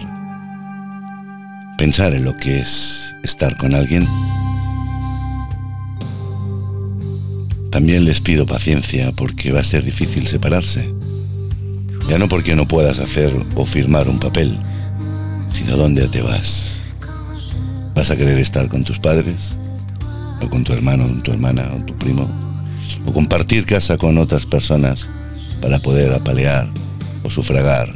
pensar 1.82 2.14
en 2.14 2.26
lo 2.26 2.38
que 2.38 2.60
es 2.60 3.16
estar 3.24 3.58
con 3.58 3.74
alguien. 3.74 4.08
También 7.72 8.06
les 8.06 8.22
pido 8.22 8.46
paciencia 8.46 9.12
porque 9.14 9.52
va 9.52 9.62
a 9.62 9.64
ser 9.64 9.84
difícil 9.84 10.28
separarse. 10.28 10.94
Ya 12.08 12.20
no 12.20 12.30
porque 12.30 12.56
no 12.56 12.68
puedas 12.68 13.00
hacer 13.00 13.34
o 13.56 13.66
firmar 13.66 14.08
un 14.10 14.20
papel, 14.20 14.60
sino 15.50 15.76
dónde 15.76 16.08
te 16.08 16.22
vas. 16.22 16.82
¿Vas 17.96 18.12
a 18.12 18.16
querer 18.16 18.38
estar 18.38 18.68
con 18.68 18.84
tus 18.84 19.00
padres? 19.00 19.56
¿O 20.40 20.52
con 20.52 20.64
tu 20.64 20.74
hermano, 20.74 21.08
tu 21.24 21.32
hermana 21.32 21.68
o 21.76 21.84
tu 21.84 21.98
primo? 21.98 22.30
¿O 23.08 23.12
compartir 23.12 23.66
casa 23.66 23.98
con 23.98 24.20
otras 24.20 24.46
personas 24.46 25.08
para 25.64 25.80
poder 25.80 26.14
apalear 26.14 26.70
o 27.24 27.32
sufragar 27.32 27.92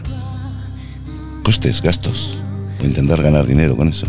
costes, 1.44 1.84
gastos 1.84 2.40
o 2.82 2.86
intentar 2.86 3.22
ganar 3.22 3.46
dinero 3.46 3.76
con 3.76 3.90
eso? 3.90 4.08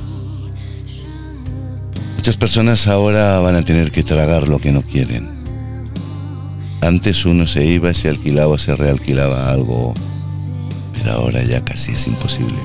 Muchas 2.17 2.37
personas 2.37 2.87
ahora 2.87 3.39
van 3.41 3.57
a 3.57 3.62
tener 3.62 3.93
que 3.93 4.03
tragar 4.03 4.49
lo 4.49 4.59
que 4.59 4.73
no 4.73 4.83
quieren 4.83 5.37
antes 6.87 7.25
uno 7.25 7.47
se 7.47 7.64
iba, 7.64 7.93
se 7.95 8.09
alquilaba, 8.09 8.59
se 8.59 8.77
realquilaba 8.77 9.51
algo, 9.51 9.93
pero 10.95 11.12
ahora 11.12 11.43
ya 11.43 11.64
casi 11.64 11.93
es 11.93 12.07
imposible. 12.07 12.59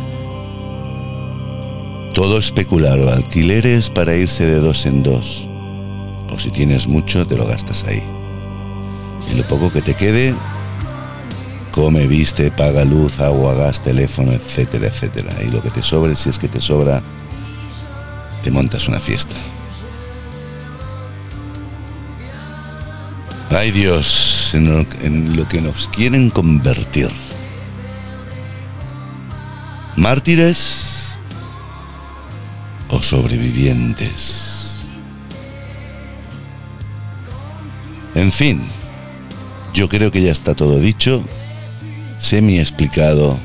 Todo 2.14 2.38
especular 2.38 3.00
o 3.00 3.10
alquileres 3.10 3.90
para 3.90 4.16
irse 4.16 4.46
de 4.46 4.60
dos 4.60 4.86
en 4.86 5.02
dos. 5.02 5.50
O 6.32 6.38
si 6.38 6.52
tienes 6.52 6.88
mucho, 6.88 7.26
te 7.26 7.36
lo 7.36 7.48
gastas 7.48 7.84
ahí. 7.86 8.04
Y 9.32 9.38
lo 9.38 9.44
poco 9.44 9.72
que 9.72 9.82
te 9.82 9.96
quede, 9.96 10.36
come, 11.72 12.08
viste, 12.08 12.52
paga 12.52 12.86
luz, 12.86 13.20
agua, 13.20 13.54
gas, 13.56 13.82
teléfono, 13.82 14.32
etcétera, 14.32 14.88
etcétera. 14.88 15.34
Y 15.44 15.50
lo 15.50 15.62
que 15.62 15.70
te 15.70 15.82
sobre, 15.82 16.16
si 16.16 16.30
es 16.30 16.38
que 16.38 16.48
te 16.48 16.62
sobra, 16.62 17.02
te 18.44 18.52
montas 18.52 18.88
una 18.88 19.00
fiesta. 19.00 19.36
Ay 23.50 23.72
Dios, 23.72 24.52
en 24.54 25.36
lo, 25.36 25.48
que 25.50 25.60
nos 25.60 25.90
quieren 25.90 26.30
convertir. 26.30 27.10
¿Mártires 29.98 31.10
o 32.88 33.04
sobrevivientes? 33.04 34.86
En 38.16 38.32
fin, 38.32 38.64
yo 39.74 39.90
creo 39.90 40.12
que 40.12 40.22
ya 40.22 40.32
está 40.32 40.56
todo 40.56 40.80
dicho, 40.80 41.24
semi 42.32 42.60
explicado 42.60 43.38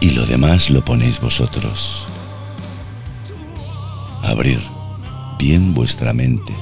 y 0.00 0.12
lo 0.12 0.24
demás 0.24 0.70
lo 0.70 0.82
ponéis 0.82 1.20
vosotros. 1.20 2.06
Abrir 4.22 4.58
bien 5.38 5.74
vuestra 5.74 6.14
mente 6.14 6.54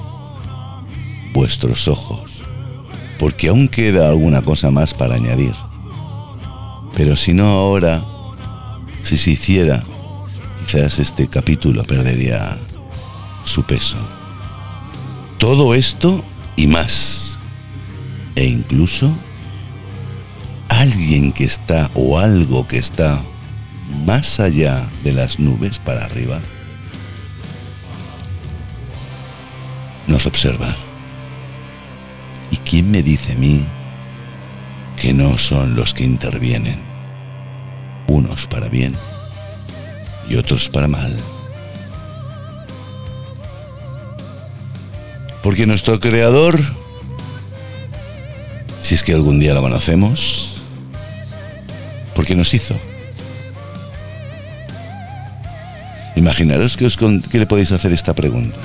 vuestros 1.32 1.86
ojos, 1.86 2.42
porque 3.20 3.46
aún 3.46 3.68
queda 3.68 4.08
alguna 4.08 4.42
cosa 4.42 4.72
más 4.72 4.92
para 4.92 5.14
añadir. 5.14 5.54
Pero 6.96 7.14
si 7.14 7.32
no 7.32 7.46
ahora, 7.50 8.02
si 9.04 9.16
se 9.16 9.30
hiciera, 9.30 9.84
quizás 10.66 10.98
este 10.98 11.28
capítulo 11.28 11.84
perdería 11.84 12.58
su 13.44 13.62
peso. 13.62 13.98
Todo 15.38 15.72
esto 15.72 16.24
y 16.56 16.66
más. 16.66 17.38
E 18.34 18.44
incluso 18.44 19.14
alguien 20.84 21.32
que 21.32 21.44
está 21.44 21.90
o 21.94 22.18
algo 22.18 22.68
que 22.68 22.76
está 22.76 23.22
más 24.04 24.38
allá 24.38 24.90
de 25.02 25.14
las 25.14 25.38
nubes 25.38 25.78
para 25.78 26.04
arriba 26.04 26.38
nos 30.06 30.26
observa. 30.26 30.76
¿Y 32.50 32.58
quién 32.58 32.90
me 32.90 33.02
dice 33.02 33.32
a 33.32 33.36
mí 33.36 33.66
que 35.00 35.14
no 35.14 35.38
son 35.38 35.74
los 35.74 35.94
que 35.94 36.04
intervienen? 36.04 36.82
Unos 38.06 38.46
para 38.46 38.68
bien 38.68 38.94
y 40.28 40.36
otros 40.36 40.68
para 40.68 40.86
mal. 40.86 41.16
Porque 45.42 45.64
nuestro 45.64 45.98
creador, 45.98 46.60
si 48.82 48.94
es 48.94 49.02
que 49.02 49.14
algún 49.14 49.40
día 49.40 49.54
lo 49.54 49.62
conocemos, 49.62 50.53
porque 52.14 52.34
nos 52.34 52.54
hizo. 52.54 52.78
Imaginaros 56.16 56.76
que, 56.76 56.86
os 56.86 56.96
que 56.96 57.38
le 57.38 57.46
podéis 57.46 57.72
hacer 57.72 57.92
esta 57.92 58.14
pregunta. 58.14 58.58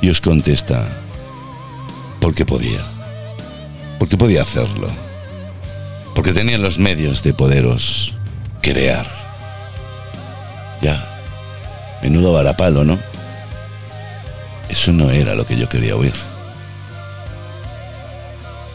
Y 0.00 0.10
os 0.10 0.20
contesta, 0.20 0.88
porque 2.20 2.44
podía. 2.44 2.80
Porque 3.98 4.16
podía 4.16 4.42
hacerlo. 4.42 4.88
Porque 6.14 6.32
tenía 6.32 6.58
los 6.58 6.78
medios 6.78 7.22
de 7.22 7.34
poderos 7.34 8.14
crear. 8.60 9.06
Ya. 10.80 11.06
Menudo 12.02 12.32
varapalo, 12.32 12.84
¿no? 12.84 12.98
Eso 14.68 14.92
no 14.92 15.10
era 15.10 15.34
lo 15.34 15.46
que 15.46 15.56
yo 15.56 15.68
quería 15.68 15.96
oír. 15.96 16.14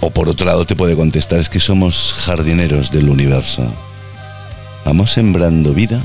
O 0.01 0.11
por 0.11 0.29
otro 0.29 0.45
lado 0.45 0.65
te 0.65 0.75
puede 0.75 0.95
contestar, 0.95 1.39
es 1.39 1.49
que 1.49 1.59
somos 1.59 2.13
jardineros 2.13 2.91
del 2.91 3.09
universo. 3.09 3.73
Vamos 4.85 5.11
sembrando 5.11 5.73
vida 5.73 6.01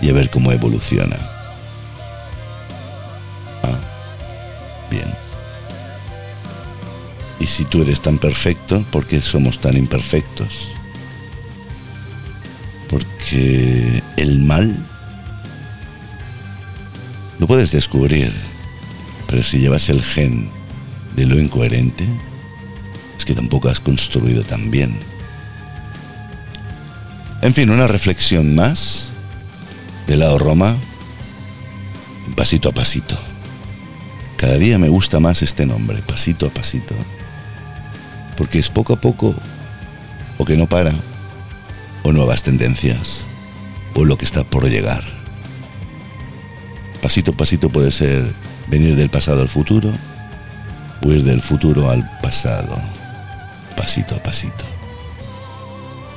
y 0.00 0.10
a 0.10 0.12
ver 0.12 0.30
cómo 0.30 0.52
evoluciona. 0.52 1.16
Y 7.40 7.46
si 7.46 7.64
tú 7.64 7.80
eres 7.80 8.02
tan 8.02 8.18
perfecto, 8.18 8.84
¿por 8.90 9.06
qué 9.06 9.22
somos 9.22 9.58
tan 9.60 9.74
imperfectos? 9.74 10.68
Porque 12.88 14.02
el 14.16 14.40
mal 14.40 14.76
lo 17.38 17.46
puedes 17.46 17.72
descubrir, 17.72 18.30
pero 19.26 19.42
si 19.42 19.58
llevas 19.58 19.88
el 19.88 20.02
gen 20.02 20.50
de 21.16 21.24
lo 21.24 21.40
incoherente, 21.40 22.06
que 23.24 23.34
tampoco 23.34 23.68
has 23.68 23.80
construido 23.80 24.42
tan 24.42 24.70
bien. 24.70 24.98
En 27.42 27.54
fin, 27.54 27.70
una 27.70 27.86
reflexión 27.86 28.54
más 28.54 29.08
de 30.06 30.16
lado 30.16 30.38
Roma, 30.38 30.76
pasito 32.36 32.68
a 32.68 32.72
pasito. 32.72 33.18
Cada 34.36 34.58
día 34.58 34.78
me 34.78 34.88
gusta 34.88 35.20
más 35.20 35.42
este 35.42 35.66
nombre, 35.66 36.02
pasito 36.02 36.46
a 36.46 36.50
pasito 36.50 36.94
porque 38.40 38.58
es 38.58 38.70
poco 38.70 38.94
a 38.94 38.96
poco 38.96 39.34
o 40.38 40.46
que 40.46 40.56
no 40.56 40.66
para, 40.66 40.94
o 42.02 42.10
nuevas 42.10 42.42
tendencias, 42.42 43.26
o 43.94 44.06
lo 44.06 44.16
que 44.16 44.24
está 44.24 44.44
por 44.44 44.66
llegar. 44.66 45.04
Pasito 47.02 47.32
a 47.32 47.36
pasito 47.36 47.68
puede 47.68 47.92
ser 47.92 48.32
venir 48.68 48.96
del 48.96 49.10
pasado 49.10 49.42
al 49.42 49.50
futuro, 49.50 49.92
o 51.04 51.12
ir 51.12 51.22
del 51.22 51.42
futuro 51.42 51.90
al 51.90 52.10
pasado, 52.22 52.80
pasito 53.80 54.14
a 54.14 54.22
pasito. 54.22 54.64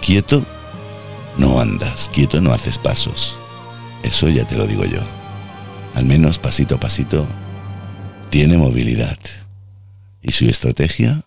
Quieto, 0.02 0.46
no 1.38 1.62
andas, 1.62 2.10
quieto 2.14 2.42
no 2.42 2.52
haces 2.52 2.78
pasos. 2.78 3.38
Eso 4.04 4.28
ya 4.28 4.46
te 4.46 4.58
lo 4.58 4.68
digo 4.68 4.84
yo. 4.84 5.00
Al 5.96 6.04
menos 6.04 6.40
pasito 6.40 6.76
a 6.76 6.80
pasito 6.82 7.26
tiene 8.30 8.58
movilidad. 8.58 9.18
Y 10.22 10.34
su 10.34 10.44
estrategia 10.50 11.24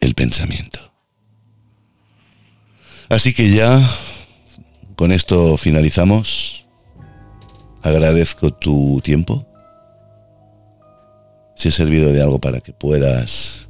el 0.00 0.14
pensamiento. 0.14 0.80
Así 3.10 3.34
que 3.34 3.50
ya 3.50 3.78
con 4.96 5.12
esto 5.12 5.58
finalizamos. 5.58 6.66
Agradezco 7.82 8.54
tu 8.54 9.02
tiempo. 9.04 9.46
Si 11.56 11.68
he 11.68 11.72
servido 11.72 12.10
de 12.10 12.22
algo 12.22 12.40
para 12.40 12.60
que 12.60 12.72
puedas 12.72 13.69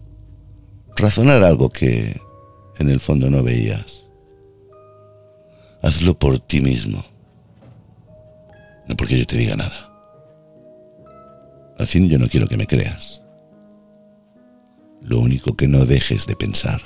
razonar 0.96 1.42
algo 1.44 1.70
que 1.70 2.20
en 2.78 2.90
el 2.90 3.00
fondo 3.00 3.30
no 3.30 3.42
veías. 3.42 4.06
Hazlo 5.82 6.18
por 6.18 6.38
ti 6.38 6.60
mismo. 6.60 7.04
No 8.88 8.96
porque 8.96 9.18
yo 9.18 9.26
te 9.26 9.36
diga 9.36 9.56
nada. 9.56 9.88
Al 11.78 11.86
fin 11.86 12.08
yo 12.08 12.18
no 12.18 12.28
quiero 12.28 12.48
que 12.48 12.56
me 12.56 12.66
creas. 12.66 13.22
Lo 15.00 15.18
único 15.18 15.56
que 15.56 15.68
no 15.68 15.86
dejes 15.86 16.26
de 16.26 16.36
pensar. 16.36 16.82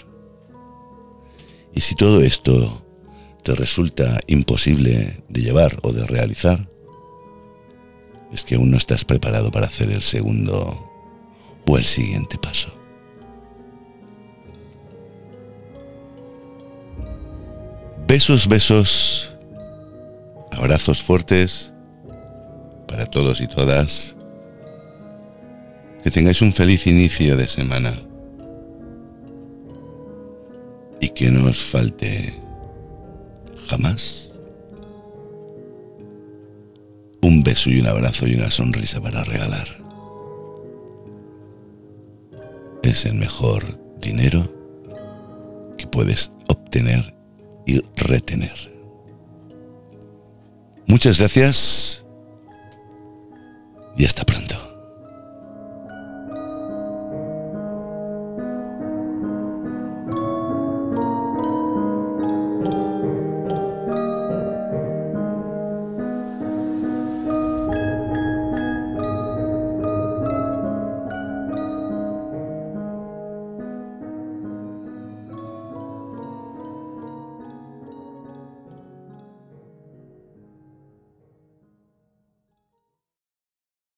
Y 1.74 1.80
si 1.80 1.96
todo 1.96 2.20
esto 2.20 2.84
te 3.42 3.54
resulta 3.54 4.20
imposible 4.28 5.24
de 5.28 5.42
llevar 5.42 5.78
o 5.82 5.92
de 5.92 6.06
realizar, 6.06 6.68
es 8.32 8.44
que 8.44 8.54
aún 8.54 8.70
no 8.70 8.76
estás 8.76 9.04
preparado 9.04 9.50
para 9.50 9.66
hacer 9.66 9.90
el 9.90 10.02
segundo 10.02 10.90
o 11.66 11.78
el 11.78 11.84
siguiente 11.84 12.38
paso. 12.38 12.83
Besos, 18.14 18.46
besos, 18.46 19.28
abrazos 20.52 21.02
fuertes 21.02 21.72
para 22.86 23.06
todos 23.06 23.40
y 23.40 23.48
todas. 23.48 24.14
Que 26.04 26.12
tengáis 26.12 26.40
un 26.40 26.52
feliz 26.52 26.86
inicio 26.86 27.36
de 27.36 27.48
semana. 27.48 28.00
Y 31.00 31.08
que 31.08 31.28
no 31.28 31.48
os 31.48 31.64
falte 31.64 32.40
jamás 33.66 34.32
un 37.20 37.42
beso 37.42 37.68
y 37.68 37.80
un 37.80 37.88
abrazo 37.88 38.28
y 38.28 38.34
una 38.34 38.52
sonrisa 38.52 39.00
para 39.00 39.24
regalar. 39.24 39.66
Es 42.84 43.06
el 43.06 43.14
mejor 43.14 43.76
dinero 44.00 44.48
que 45.76 45.88
puedes 45.88 46.30
obtener 46.46 47.13
y 47.66 47.80
retener. 47.96 48.72
Muchas 50.86 51.18
gracias 51.18 52.04
y 53.96 54.04
hasta 54.04 54.24
pronto. 54.24 54.73